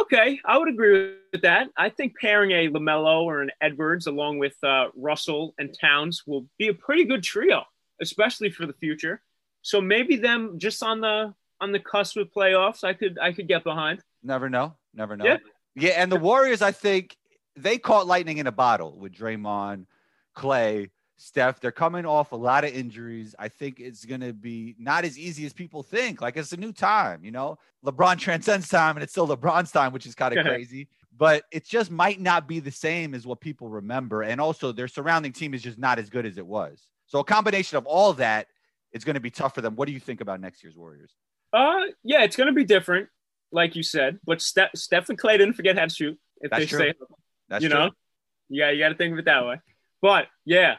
okay, 0.00 0.40
I 0.44 0.58
would 0.58 0.68
agree 0.68 1.14
with 1.32 1.42
that. 1.42 1.68
I 1.76 1.88
think 1.88 2.16
pairing 2.20 2.50
a 2.52 2.68
Lamelo 2.68 3.22
or 3.22 3.40
an 3.40 3.50
Edwards 3.60 4.06
along 4.06 4.38
with 4.38 4.54
uh, 4.62 4.88
Russell 4.94 5.54
and 5.58 5.74
Towns 5.78 6.22
will 6.26 6.46
be 6.58 6.68
a 6.68 6.74
pretty 6.74 7.04
good 7.04 7.22
trio, 7.22 7.64
especially 8.00 8.50
for 8.50 8.66
the 8.66 8.74
future. 8.74 9.22
So 9.62 9.80
maybe 9.80 10.16
them 10.16 10.58
just 10.58 10.82
on 10.82 11.00
the 11.00 11.34
on 11.60 11.72
the 11.72 11.78
cusp 11.78 12.16
of 12.16 12.32
playoffs, 12.32 12.84
I 12.84 12.92
could 12.92 13.18
I 13.18 13.32
could 13.32 13.48
get 13.48 13.64
behind. 13.64 14.00
Never 14.22 14.50
know. 14.50 14.74
Never 14.94 15.16
know. 15.16 15.24
Yeah. 15.24 15.38
Yeah, 15.74 15.92
and 15.92 16.12
the 16.12 16.16
Warriors, 16.16 16.60
I 16.60 16.72
think 16.72 17.16
they 17.56 17.78
caught 17.78 18.06
lightning 18.06 18.38
in 18.38 18.46
a 18.46 18.52
bottle 18.52 18.98
with 18.98 19.14
Draymond, 19.14 19.86
Clay, 20.34 20.90
Steph. 21.22 21.60
They're 21.60 21.72
coming 21.72 22.04
off 22.04 22.32
a 22.32 22.36
lot 22.36 22.64
of 22.64 22.72
injuries. 22.72 23.34
I 23.38 23.48
think 23.48 23.80
it's 23.80 24.04
going 24.04 24.20
to 24.20 24.32
be 24.32 24.74
not 24.78 25.04
as 25.04 25.18
easy 25.18 25.46
as 25.46 25.52
people 25.52 25.82
think. 25.82 26.20
Like 26.20 26.36
it's 26.36 26.52
a 26.52 26.56
new 26.56 26.72
time, 26.72 27.24
you 27.24 27.30
know. 27.30 27.58
LeBron 27.84 28.18
transcends 28.18 28.68
time, 28.68 28.96
and 28.96 29.02
it's 29.02 29.12
still 29.12 29.28
LeBron's 29.28 29.72
time, 29.72 29.92
which 29.92 30.06
is 30.06 30.14
kind 30.14 30.36
of 30.36 30.44
crazy. 30.46 30.88
But 31.16 31.44
it 31.52 31.64
just 31.66 31.90
might 31.90 32.20
not 32.20 32.48
be 32.48 32.60
the 32.60 32.70
same 32.70 33.14
as 33.14 33.26
what 33.26 33.40
people 33.40 33.68
remember, 33.68 34.22
and 34.22 34.40
also 34.40 34.72
their 34.72 34.88
surrounding 34.88 35.32
team 35.32 35.54
is 35.54 35.62
just 35.62 35.78
not 35.78 35.98
as 35.98 36.10
good 36.10 36.26
as 36.26 36.38
it 36.38 36.46
was. 36.46 36.86
So 37.06 37.18
a 37.18 37.24
combination 37.24 37.76
of 37.76 37.86
all 37.86 38.12
that 38.14 38.46
is 38.92 39.04
going 39.04 39.14
to 39.14 39.20
be 39.20 39.30
tough 39.30 39.54
for 39.54 39.60
them. 39.60 39.76
What 39.76 39.86
do 39.86 39.92
you 39.92 40.00
think 40.00 40.20
about 40.20 40.40
next 40.40 40.64
year's 40.64 40.76
Warriors? 40.76 41.12
Uh, 41.52 41.80
yeah, 42.02 42.22
it's 42.22 42.36
going 42.36 42.46
to 42.46 42.52
be 42.54 42.64
different, 42.64 43.08
like 43.50 43.76
you 43.76 43.82
said. 43.82 44.18
But 44.24 44.40
Steph, 44.40 44.70
Steph 44.74 45.08
and 45.10 45.18
Clay 45.18 45.36
didn't 45.36 45.54
forget 45.54 45.78
how 45.78 45.84
to 45.84 45.94
shoot. 45.94 46.18
If 46.40 46.50
That's 46.50 46.62
they 46.62 46.66
true. 46.66 46.78
stay 46.78 46.94
That's 47.48 47.62
you 47.62 47.68
true. 47.68 47.78
know 47.78 47.90
yeah 48.52 48.70
you 48.70 48.78
got 48.78 48.90
to 48.90 48.94
think 48.94 49.12
of 49.12 49.18
it 49.18 49.24
that 49.24 49.44
way 49.46 49.60
but 50.00 50.26
yeah 50.44 50.76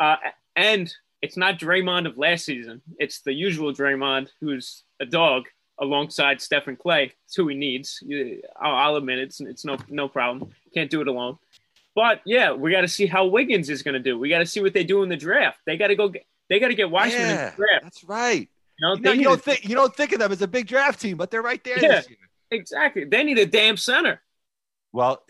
uh, 0.00 0.16
and 0.56 0.92
it's 1.22 1.36
not 1.36 1.58
Draymond 1.58 2.06
of 2.06 2.18
last 2.18 2.44
season 2.44 2.82
it's 2.98 3.20
the 3.22 3.32
usual 3.32 3.72
Draymond 3.72 4.28
who's 4.40 4.84
a 5.00 5.06
dog 5.06 5.44
alongside 5.80 6.40
Steph 6.40 6.66
and 6.68 6.78
Clay 6.78 7.12
it's 7.26 7.34
who 7.34 7.48
he 7.48 7.56
needs 7.56 8.02
I'll, 8.60 8.74
I'll 8.74 8.96
admit 8.96 9.18
it's 9.18 9.40
it's 9.40 9.64
no 9.64 9.76
no 9.88 10.08
problem 10.08 10.50
can't 10.74 10.90
do 10.90 11.00
it 11.00 11.08
alone 11.08 11.38
but 11.94 12.20
yeah 12.24 12.52
we 12.52 12.70
got 12.70 12.82
to 12.82 12.88
see 12.88 13.06
how 13.06 13.26
Wiggins 13.26 13.70
is 13.70 13.82
going 13.82 13.94
to 13.94 14.00
do 14.00 14.18
we 14.18 14.28
got 14.28 14.38
to 14.38 14.46
see 14.46 14.60
what 14.60 14.74
they 14.74 14.84
do 14.84 15.02
in 15.02 15.08
the 15.08 15.16
draft 15.16 15.58
they 15.66 15.76
got 15.76 15.88
to 15.88 15.96
go 15.96 16.08
get 16.08 16.24
they 16.48 16.60
got 16.60 16.68
to 16.68 16.74
get 16.74 16.86
in 16.86 16.92
Yeah, 16.92 17.50
the 17.50 17.56
draft 17.56 17.82
that's 17.84 18.04
right. 18.04 18.48
You, 18.78 18.86
know, 18.88 18.94
You, 18.96 19.00
know, 19.02 19.12
you 19.12 19.22
don't 19.24 19.38
a- 19.38 19.42
think 19.42 19.68
you 19.68 19.74
don't 19.74 19.94
think 19.96 20.12
of 20.12 20.18
them 20.18 20.30
as 20.32 20.42
a 20.42 20.48
big 20.48 20.66
draft 20.66 21.00
team, 21.00 21.16
but 21.16 21.30
they're 21.30 21.42
right 21.42 21.62
there 21.64 21.78
Yeah. 21.80 21.88
this 21.96 22.08
year. 22.10 22.18
exactly. 22.50 23.04
They 23.04 23.22
need 23.24 23.38
a 23.38 23.46
damn 23.46 23.76
center. 23.76 24.20
Well, 24.92 25.22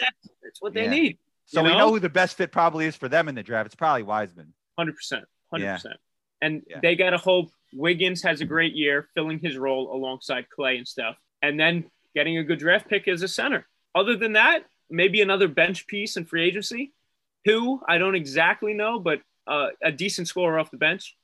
That's 0.42 0.61
what 0.61 0.74
they 0.74 0.85
Yeah. 0.85 0.90
need. 0.90 1.18
So 1.46 1.61
You 1.61 1.64
we 1.66 1.72
know? 1.72 1.78
know 1.78 1.90
who 1.90 2.00
the 2.00 2.09
best 2.09 2.37
fit 2.37 2.50
probably 2.52 2.87
is 2.87 2.96
for 2.96 3.09
them 3.09 3.28
in 3.28 3.35
the 3.35 3.42
draft. 3.42 3.66
It's 3.66 3.74
probably 3.74 4.02
Wiseman. 4.02 4.54
Hundred 4.78 4.96
percent, 4.96 5.24
hundred 5.50 5.64
Yeah. 5.64 5.74
percent. 5.76 5.96
And 6.40 6.62
Yeah. 6.68 6.80
they 6.83 6.96
got 6.96 7.11
to 7.11 7.18
hope 7.18 7.50
Wiggins 7.72 8.22
has 8.22 8.40
a 8.40 8.44
great 8.44 8.74
year, 8.74 9.09
filling 9.14 9.38
his 9.38 9.57
role 9.57 9.94
alongside 9.94 10.48
Clay 10.50 10.76
and 10.78 10.87
stuff, 10.87 11.16
and 11.42 11.59
then 11.59 11.90
getting 12.14 12.38
a 12.38 12.44
good 12.44 12.59
draft 12.59 12.88
pick 12.88 13.09
as 13.09 13.22
a 13.22 13.28
center. 13.28 13.66
Other 13.94 14.16
than 14.16 14.33
that, 14.35 14.64
maybe 14.90 15.20
another 15.22 15.48
bench 15.48 15.87
piece 15.87 16.16
in 16.16 16.24
free 16.24 16.44
agency. 16.44 16.92
Who 17.44 17.83
I 17.87 17.98
don't 17.98 18.14
exactly 18.14 18.72
know, 18.72 18.98
but 18.98 19.20
uh, 19.46 19.68
a 19.83 19.92
decent 19.92 20.28
scorer 20.28 20.59
off 20.59 20.70
the 20.70 20.78
bench. 20.78 21.14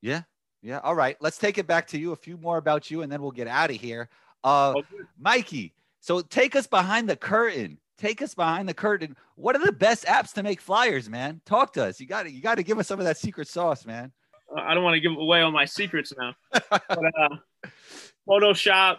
Yeah. 0.00 0.22
Yeah. 0.62 0.78
All 0.80 0.94
right. 0.94 1.16
Let's 1.20 1.38
take 1.38 1.58
it 1.58 1.66
back 1.66 1.86
to 1.88 1.98
you. 1.98 2.12
A 2.12 2.16
few 2.16 2.36
more 2.36 2.56
about 2.58 2.90
you, 2.90 3.02
and 3.02 3.10
then 3.12 3.22
we'll 3.22 3.30
get 3.30 3.46
out 3.48 3.70
of 3.70 3.76
here. 3.76 4.08
Uh, 4.44 4.74
Okay. 4.76 4.96
Mikey, 5.18 5.72
so 6.00 6.20
take 6.20 6.56
us 6.56 6.66
behind 6.66 7.08
the 7.08 7.16
curtain. 7.16 7.78
Take 7.98 8.22
us 8.22 8.34
behind 8.34 8.68
the 8.68 8.74
curtain. 8.74 9.16
What 9.36 9.54
are 9.54 9.64
the 9.64 9.72
best 9.72 10.04
apps 10.06 10.32
to 10.34 10.42
make 10.42 10.60
flyers, 10.60 11.08
man? 11.08 11.40
Talk 11.44 11.72
to 11.74 11.84
us. 11.84 12.00
You 12.00 12.06
got 12.06 12.24
to 12.24 12.30
you 12.30 12.40
got 12.40 12.56
to 12.56 12.62
give 12.62 12.78
us 12.78 12.88
some 12.88 12.98
of 12.98 13.04
that 13.04 13.16
secret 13.16 13.48
sauce, 13.48 13.86
man. 13.86 14.12
I 14.56 14.74
don't 14.74 14.82
want 14.82 14.94
to 14.94 15.00
give 15.00 15.16
away 15.16 15.40
all 15.40 15.50
my 15.50 15.64
secrets 15.64 16.12
now. 16.18 16.34
but, 16.50 16.82
uh, 16.90 17.36
Photoshop, 18.28 18.98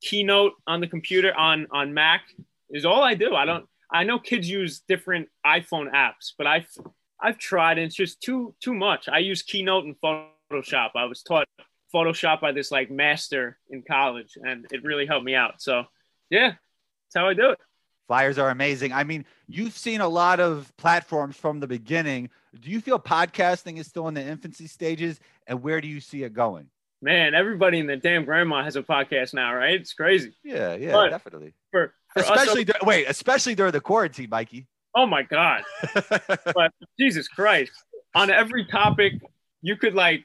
Keynote 0.00 0.52
on 0.66 0.80
the 0.80 0.86
computer 0.86 1.34
on 1.34 1.66
on 1.72 1.94
Mac 1.94 2.22
is 2.70 2.84
all 2.84 3.02
I 3.02 3.14
do. 3.14 3.34
I 3.34 3.44
don't. 3.44 3.66
I 3.90 4.04
know 4.04 4.18
kids 4.18 4.48
use 4.48 4.80
different 4.80 5.28
iPhone 5.46 5.92
apps, 5.92 6.32
but 6.36 6.46
I've 6.46 6.68
I've 7.20 7.38
tried 7.38 7.78
and 7.78 7.86
it's 7.86 7.94
just 7.94 8.20
too 8.20 8.54
too 8.60 8.74
much. 8.74 9.08
I 9.08 9.18
use 9.18 9.42
Keynote 9.42 9.84
and 9.84 9.96
Photoshop. 10.00 10.90
I 10.94 11.04
was 11.04 11.22
taught 11.22 11.46
Photoshop 11.94 12.40
by 12.40 12.52
this 12.52 12.70
like 12.70 12.90
master 12.90 13.58
in 13.70 13.82
college, 13.82 14.36
and 14.42 14.66
it 14.70 14.84
really 14.84 15.06
helped 15.06 15.24
me 15.24 15.34
out. 15.34 15.62
So 15.62 15.84
yeah, 16.28 16.48
that's 16.48 17.14
how 17.14 17.28
I 17.28 17.34
do 17.34 17.50
it. 17.50 17.58
Flyers 18.06 18.38
are 18.38 18.50
amazing. 18.50 18.92
I 18.92 19.04
mean, 19.04 19.24
you've 19.48 19.76
seen 19.76 20.00
a 20.00 20.08
lot 20.08 20.38
of 20.40 20.72
platforms 20.76 21.36
from 21.36 21.60
the 21.60 21.66
beginning. 21.66 22.28
Do 22.60 22.70
you 22.70 22.80
feel 22.80 22.98
podcasting 22.98 23.78
is 23.78 23.86
still 23.86 24.08
in 24.08 24.14
the 24.14 24.22
infancy 24.22 24.66
stages, 24.66 25.20
and 25.46 25.62
where 25.62 25.80
do 25.80 25.88
you 25.88 26.00
see 26.00 26.22
it 26.22 26.34
going? 26.34 26.66
Man, 27.00 27.34
everybody 27.34 27.78
in 27.80 27.86
the 27.86 27.96
damn 27.96 28.24
grandma 28.24 28.62
has 28.64 28.76
a 28.76 28.82
podcast 28.82 29.34
now, 29.34 29.54
right? 29.54 29.80
It's 29.80 29.92
crazy. 29.94 30.34
Yeah, 30.44 30.74
yeah, 30.74 30.92
But- 30.92 31.10
definitely. 31.10 31.54
For, 31.70 31.92
for 32.12 32.20
us- 32.20 32.30
Especially 32.30 32.64
dur- 32.64 32.74
wait, 32.82 33.06
especially 33.08 33.54
during 33.54 33.72
the 33.72 33.80
quarantine, 33.80 34.28
Mikey. 34.30 34.66
oh 34.94 35.06
my 35.06 35.22
god. 35.22 35.64
but 36.54 36.72
Jesus 36.98 37.26
Christ, 37.28 37.72
on 38.14 38.30
every 38.30 38.66
topic, 38.66 39.14
you 39.62 39.76
could 39.76 39.94
like 39.94 40.24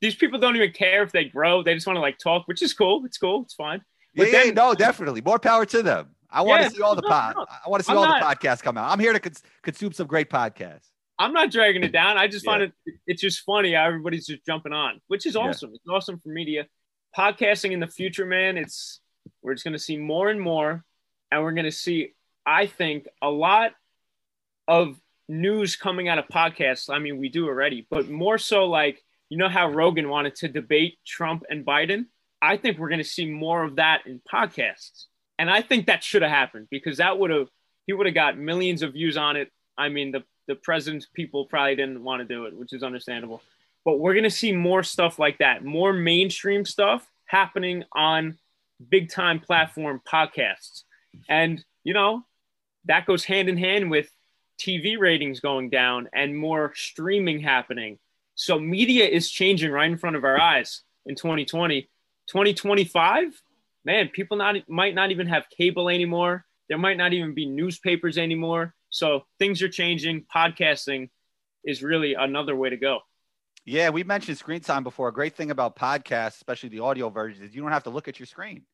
these 0.00 0.14
people 0.14 0.38
don't 0.38 0.56
even 0.56 0.72
care 0.72 1.02
if 1.02 1.10
they 1.12 1.24
grow; 1.24 1.62
they 1.62 1.74
just 1.74 1.86
want 1.86 1.96
to 1.96 2.00
like 2.00 2.18
talk, 2.18 2.46
which 2.48 2.62
is 2.62 2.72
cool. 2.74 3.04
It's 3.04 3.18
cool. 3.18 3.42
It's 3.42 3.54
fine. 3.54 3.82
yeah, 4.14 4.24
But 4.24 4.32
yeah, 4.32 4.42
then- 4.44 4.54
no, 4.54 4.74
definitely. 4.74 5.20
More 5.20 5.38
power 5.38 5.66
to 5.66 5.82
them. 5.82 6.10
I 6.32 6.40
want 6.42 6.62
Yeah, 6.62 6.68
to 6.68 6.74
see 6.74 6.82
all 6.82 6.94
the 6.94 7.02
no, 7.02 7.08
pod. 7.08 7.34
no. 7.36 7.46
I 7.64 7.68
want 7.68 7.80
to 7.80 7.84
see 7.86 7.92
I'm 7.92 7.98
all 7.98 8.04
not- 8.06 8.20
the 8.40 8.48
podcasts 8.48 8.62
come 8.62 8.76
out. 8.78 8.90
I'm 8.90 8.98
here 8.98 9.12
to 9.12 9.20
cons- 9.20 9.42
consume 9.62 9.92
some 9.92 10.06
great 10.06 10.30
podcasts. 10.30 10.88
I'm 11.18 11.32
not 11.32 11.50
dragging 11.50 11.84
it 11.84 11.92
down. 11.92 12.16
I 12.18 12.26
just 12.26 12.44
find 12.44 12.62
it 12.62 12.72
it's 13.06 13.20
just 13.20 13.40
funny 13.44 13.74
how 13.74 13.84
everybody's 13.84 14.26
just 14.26 14.44
jumping 14.46 14.72
on, 14.72 15.00
which 15.08 15.26
is 15.26 15.34
Yeah. 15.34 15.42
awesome. 15.42 15.70
It's 15.74 15.86
awesome 15.88 16.18
for 16.20 16.30
media. 16.30 16.66
Podcasting 17.16 17.72
in 17.72 17.80
the 17.80 17.86
future, 17.86 18.24
man, 18.26 18.56
it's 18.56 19.00
we're 19.42 19.54
just 19.54 19.62
going 19.64 19.74
to 19.74 19.78
see 19.78 19.96
more 19.98 20.30
and 20.30 20.40
more, 20.40 20.84
and 21.30 21.42
we're 21.42 21.52
going 21.52 21.66
to 21.66 21.70
see, 21.72 22.14
I 22.46 22.66
think, 22.66 23.06
a 23.20 23.30
lot 23.30 23.72
of 24.66 24.98
news 25.28 25.76
coming 25.76 26.08
out 26.08 26.18
of 26.18 26.26
podcasts. 26.28 26.92
I 26.92 26.98
mean, 26.98 27.18
we 27.18 27.28
do 27.28 27.46
already, 27.46 27.86
but 27.90 28.08
more 28.08 28.38
so 28.38 28.64
like 28.66 29.02
you 29.28 29.38
know 29.38 29.48
how 29.48 29.68
Rogan 29.70 30.08
wanted 30.08 30.34
to 30.36 30.48
debate 30.48 30.98
Trump 31.06 31.44
and 31.50 31.64
Biden. 31.64 32.06
I 32.40 32.56
think 32.56 32.78
we're 32.78 32.88
going 32.88 32.98
to 33.02 33.04
see 33.08 33.26
more 33.30 33.62
of 33.62 33.76
that 33.76 34.06
in 34.06 34.20
podcasts, 34.30 35.04
and 35.38 35.50
I 35.50 35.62
think 35.62 35.86
that 35.86 36.04
should 36.04 36.22
have 36.22 36.30
happened 36.30 36.68
because 36.70 36.98
that 36.98 37.18
would 37.18 37.30
have 37.30 37.48
he 37.86 37.92
would 37.92 38.06
have 38.06 38.14
got 38.14 38.38
millions 38.38 38.82
of 38.82 38.92
views 38.92 39.16
on 39.16 39.36
it. 39.36 39.50
I 39.76 39.88
mean, 39.88 40.12
the 40.12 40.22
the 40.48 40.54
president's 40.56 41.06
people 41.06 41.46
probably 41.46 41.76
didn't 41.76 42.02
want 42.02 42.20
to 42.20 42.24
do 42.24 42.46
it, 42.46 42.56
which 42.56 42.72
is 42.72 42.82
understandable. 42.82 43.42
But 43.84 43.98
we're 43.98 44.14
to 44.14 44.30
see 44.30 44.52
more 44.52 44.82
stuff 44.82 45.18
like 45.18 45.38
that, 45.38 45.64
more 45.64 45.92
mainstream 45.92 46.64
stuff 46.64 47.06
happening 47.26 47.84
on 47.92 48.38
big 48.90 49.10
time 49.10 49.40
platform 49.40 50.00
podcasts. 50.06 50.82
And, 51.28 51.64
you 51.84 51.94
know, 51.94 52.22
that 52.86 53.06
goes 53.06 53.24
hand 53.24 53.48
in 53.48 53.56
hand 53.56 53.90
with 53.90 54.10
TV 54.60 54.98
ratings 54.98 55.40
going 55.40 55.70
down 55.70 56.08
and 56.14 56.36
more 56.36 56.72
streaming 56.74 57.40
happening. 57.40 57.98
So 58.34 58.58
media 58.58 59.06
is 59.06 59.30
changing 59.30 59.70
right 59.70 59.90
in 59.90 59.98
front 59.98 60.16
of 60.16 60.24
our 60.24 60.40
eyes 60.40 60.82
in 61.06 61.14
2020. 61.14 61.88
2025, 62.28 63.42
man, 63.84 64.08
people 64.08 64.36
not 64.36 64.56
might 64.68 64.94
not 64.94 65.10
even 65.10 65.26
have 65.26 65.44
cable 65.56 65.88
anymore. 65.88 66.44
There 66.68 66.78
might 66.78 66.96
not 66.96 67.12
even 67.12 67.34
be 67.34 67.46
newspapers 67.46 68.18
anymore. 68.18 68.74
So 68.90 69.24
things 69.38 69.62
are 69.62 69.68
changing. 69.68 70.26
Podcasting 70.34 71.10
is 71.64 71.82
really 71.82 72.14
another 72.14 72.56
way 72.56 72.70
to 72.70 72.76
go. 72.76 73.00
Yeah, 73.64 73.90
we 73.90 74.02
mentioned 74.02 74.38
screen 74.38 74.60
time 74.60 74.82
before. 74.82 75.08
A 75.08 75.12
great 75.12 75.36
thing 75.36 75.50
about 75.50 75.76
podcasts, 75.76 76.34
especially 76.36 76.70
the 76.70 76.80
audio 76.80 77.08
versions, 77.10 77.48
is 77.48 77.54
you 77.54 77.62
don't 77.62 77.70
have 77.70 77.84
to 77.84 77.90
look 77.90 78.08
at 78.08 78.18
your 78.18 78.26
screen. 78.26 78.64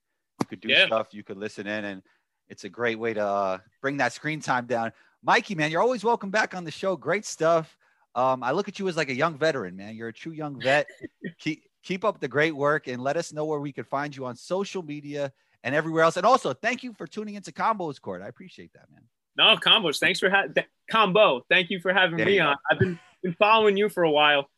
You 0.40 0.46
could 0.46 0.60
do 0.60 0.68
Yeah. 0.68 0.86
stuff, 0.86 1.08
you 1.12 1.22
could 1.22 1.36
listen 1.36 1.66
in, 1.66 1.84
and 1.84 2.02
it's 2.48 2.64
a 2.64 2.68
great 2.68 2.98
way 2.98 3.12
to 3.12 3.24
uh, 3.24 3.58
bring 3.82 3.98
that 3.98 4.12
screen 4.12 4.40
time 4.40 4.66
down. 4.66 4.92
Mikey, 5.22 5.54
man, 5.54 5.70
you're 5.70 5.82
always 5.82 6.04
welcome 6.04 6.30
back 6.30 6.54
on 6.54 6.64
the 6.64 6.70
show. 6.70 6.96
Great 6.96 7.26
stuff. 7.26 7.76
Um, 8.14 8.42
I 8.42 8.52
look 8.52 8.68
at 8.68 8.78
you 8.78 8.88
as 8.88 8.96
like 8.96 9.10
a 9.10 9.14
young 9.14 9.36
veteran, 9.36 9.76
man. 9.76 9.94
You're 9.94 10.08
a 10.08 10.12
true 10.12 10.32
young 10.32 10.60
vet. 10.60 10.86
keep 11.38 11.67
keep 11.82 12.04
up 12.04 12.20
the 12.20 12.28
great 12.28 12.54
work 12.54 12.86
and 12.88 13.02
let 13.02 13.16
us 13.16 13.32
know 13.32 13.44
where 13.44 13.60
we 13.60 13.72
can 13.72 13.84
find 13.84 14.14
you 14.14 14.26
on 14.26 14.36
social 14.36 14.82
media 14.82 15.32
and 15.64 15.74
everywhere 15.74 16.02
else. 16.04 16.16
And 16.16 16.26
also, 16.26 16.52
thank 16.52 16.82
you 16.82 16.92
for 16.92 17.06
tuning 17.06 17.34
into 17.34 17.52
Combos 17.52 18.00
Court. 18.00 18.22
I 18.22 18.28
appreciate 18.28 18.72
that, 18.74 18.90
man. 18.90 19.02
No, 19.36 19.56
combos. 19.56 19.98
Thanks 19.98 20.18
for 20.18 20.28
having 20.28 20.52
combo. 20.90 21.42
Thank 21.48 21.70
you 21.70 21.78
for 21.80 21.92
having 21.92 22.16
There 22.16 22.26
me 22.26 22.38
go. 22.38 22.46
on. 22.48 22.56
I've 22.70 22.78
been 22.78 22.98
been 23.22 23.34
following 23.38 23.76
you 23.76 23.88
for 23.88 24.02
a 24.02 24.10
while. 24.10 24.48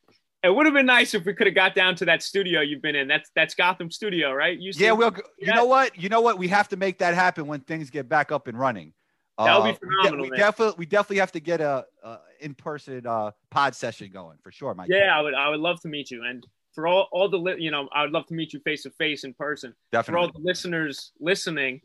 It 0.42 0.54
would 0.54 0.64
have 0.64 0.74
been 0.74 0.87
nice 0.87 1.12
if 1.12 1.26
we 1.26 1.35
could 1.35 1.46
have 1.46 1.54
got 1.54 1.74
down 1.74 1.94
to 1.96 2.06
that 2.06 2.22
studio 2.22 2.62
you've 2.62 2.80
been 2.80 2.96
in. 2.96 3.06
That's 3.06 3.30
that's 3.35 3.54
Gotham 3.54 3.90
Studio, 3.90 4.33
right? 4.33 4.59
You 4.59 4.72
Yeah, 4.74 4.92
we'll. 4.92 5.11
You 5.38 5.48
Yeah. 5.48 5.54
know 5.56 5.66
what? 5.66 5.98
You 5.98 6.09
know 6.09 6.22
what? 6.22 6.38
We 6.38 6.48
have 6.48 6.68
to 6.68 6.78
make 6.78 6.98
that 6.98 7.14
happen 7.14 7.46
when 7.46 7.61
things 7.61 7.90
get 7.90 8.09
back 8.09 8.33
up 8.33 8.48
and 8.48 8.59
running. 8.59 8.94
That 9.37 9.59
would 9.59 9.64
be 9.64 9.70
Uh, 9.70 9.72
we 9.72 9.72
de- 9.72 9.78
phenomenal, 9.78 10.30
We, 10.30 10.37
definitely, 10.37 10.74
we 10.78 10.87
definitely 10.87 11.18
have 11.18 11.33
to 11.33 11.40
get 11.40 11.61
a, 11.61 11.85
a 12.02 12.18
in-person 12.40 13.06
uh, 13.06 13.33
pod 13.50 13.74
session 13.74 14.11
going 14.11 14.38
for 14.42 14.50
sure, 14.50 14.74
Mike. 14.74 14.88
yeah, 14.90 15.14
I 15.16 15.20
would 15.20 15.35
I 15.35 15.48
would 15.50 15.61
love 15.61 15.80
to 15.83 15.88
meet 15.88 16.11
you. 16.11 16.24
And 16.24 16.46
for 16.74 16.87
all 16.87 17.09
all 17.12 17.28
the 17.28 17.38
li- 17.38 17.56
you 17.59 17.70
know, 17.70 17.88
I 17.92 18.02
would 18.02 18.12
love 18.12 18.26
to 18.26 18.35
meet 18.35 18.52
you 18.52 18.61
face 18.61 18.83
to 18.85 18.90
face 18.90 19.24
in 19.24 19.35
person. 19.35 19.74
For 20.04 20.18
all 20.18 20.30
the 20.33 20.40
listeners 20.40 21.12
listening, 21.20 21.80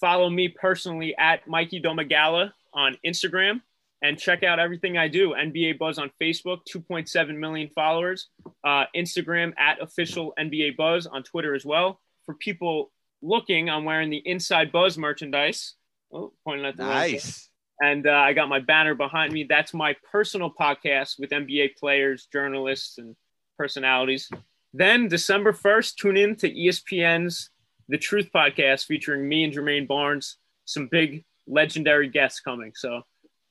follow 0.00 0.28
me 0.30 0.48
personally 0.48 1.14
at 1.18 1.46
Mikey 1.48 1.80
Domagala 1.80 2.52
on 2.74 2.96
Instagram 3.04 3.60
and 4.02 4.18
check 4.18 4.42
out 4.42 4.58
everything 4.58 4.96
I 4.96 5.08
do. 5.08 5.34
NBA 5.34 5.78
Buzz 5.78 5.98
on 5.98 6.10
Facebook, 6.20 6.60
2.7 6.72 7.36
million 7.36 7.68
followers. 7.74 8.28
Uh, 8.64 8.84
Instagram 8.94 9.52
at 9.58 9.80
official 9.82 10.34
NBA 10.38 10.76
Buzz 10.76 11.06
on 11.06 11.22
Twitter 11.22 11.54
as 11.54 11.64
well. 11.64 12.00
For 12.24 12.34
people 12.34 12.92
looking, 13.22 13.68
I'm 13.68 13.84
wearing 13.84 14.10
the 14.10 14.22
Inside 14.24 14.70
Buzz 14.70 14.96
merchandise. 14.96 15.74
Oh, 16.12 16.32
pointing 16.44 16.66
at 16.66 16.76
the. 16.76 16.84
Nice. 16.84 17.48
And 17.80 18.06
uh, 18.06 18.12
I 18.12 18.32
got 18.32 18.48
my 18.48 18.60
banner 18.60 18.94
behind 18.94 19.32
me. 19.32 19.46
That's 19.48 19.72
my 19.72 19.94
personal 20.10 20.52
podcast 20.52 21.18
with 21.18 21.30
NBA 21.30 21.76
players, 21.76 22.28
journalists, 22.32 22.98
and 22.98 23.14
personalities. 23.58 24.30
Then 24.72 25.08
December 25.08 25.52
1st, 25.52 25.96
tune 25.96 26.16
in 26.16 26.36
to 26.36 26.50
ESPN's 26.50 27.50
The 27.88 27.98
Truth 27.98 28.30
podcast 28.34 28.86
featuring 28.86 29.28
me 29.28 29.44
and 29.44 29.52
Jermaine 29.52 29.88
Barnes. 29.88 30.36
Some 30.64 30.88
big 30.90 31.24
legendary 31.46 32.08
guests 32.08 32.40
coming. 32.40 32.72
So, 32.74 33.02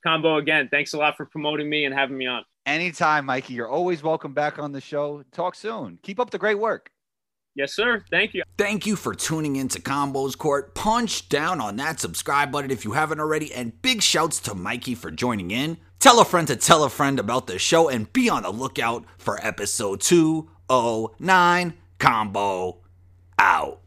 Combo, 0.05 0.37
again, 0.37 0.69
thanks 0.71 0.93
a 0.93 0.97
lot 0.97 1.17
for 1.17 1.25
promoting 1.25 1.69
me 1.69 1.85
and 1.85 1.93
having 1.93 2.17
me 2.17 2.27
on. 2.27 2.43
Anytime, 2.65 3.25
Mikey. 3.25 3.53
You're 3.53 3.69
always 3.69 4.03
welcome 4.03 4.33
back 4.33 4.59
on 4.59 4.71
the 4.71 4.81
show. 4.81 5.23
Talk 5.31 5.55
soon. 5.55 5.99
Keep 6.03 6.19
up 6.19 6.29
the 6.29 6.37
great 6.37 6.59
work. 6.59 6.91
Yes, 7.55 7.73
sir. 7.73 8.03
Thank 8.11 8.35
you. 8.35 8.43
Thank 8.57 8.85
you 8.85 8.95
for 8.95 9.15
tuning 9.15 9.55
in 9.55 9.67
to 9.69 9.81
Combos 9.81 10.37
Court. 10.37 10.75
Punch 10.75 11.27
down 11.27 11.59
on 11.59 11.75
that 11.77 11.99
subscribe 11.99 12.51
button 12.51 12.69
if 12.69 12.85
you 12.85 12.91
haven't 12.91 13.19
already, 13.19 13.51
and 13.51 13.81
big 13.81 14.03
shouts 14.03 14.39
to 14.41 14.53
Mikey 14.53 14.93
for 14.93 15.09
joining 15.09 15.49
in. 15.49 15.77
Tell 15.99 16.19
a 16.19 16.25
friend 16.25 16.47
to 16.47 16.55
tell 16.55 16.83
a 16.83 16.89
friend 16.89 17.19
about 17.19 17.47
the 17.47 17.57
show, 17.57 17.89
and 17.89 18.11
be 18.13 18.29
on 18.29 18.43
the 18.43 18.51
lookout 18.51 19.03
for 19.17 19.43
episode 19.45 19.99
209 20.01 21.73
Combo 21.97 22.77
out. 23.39 23.81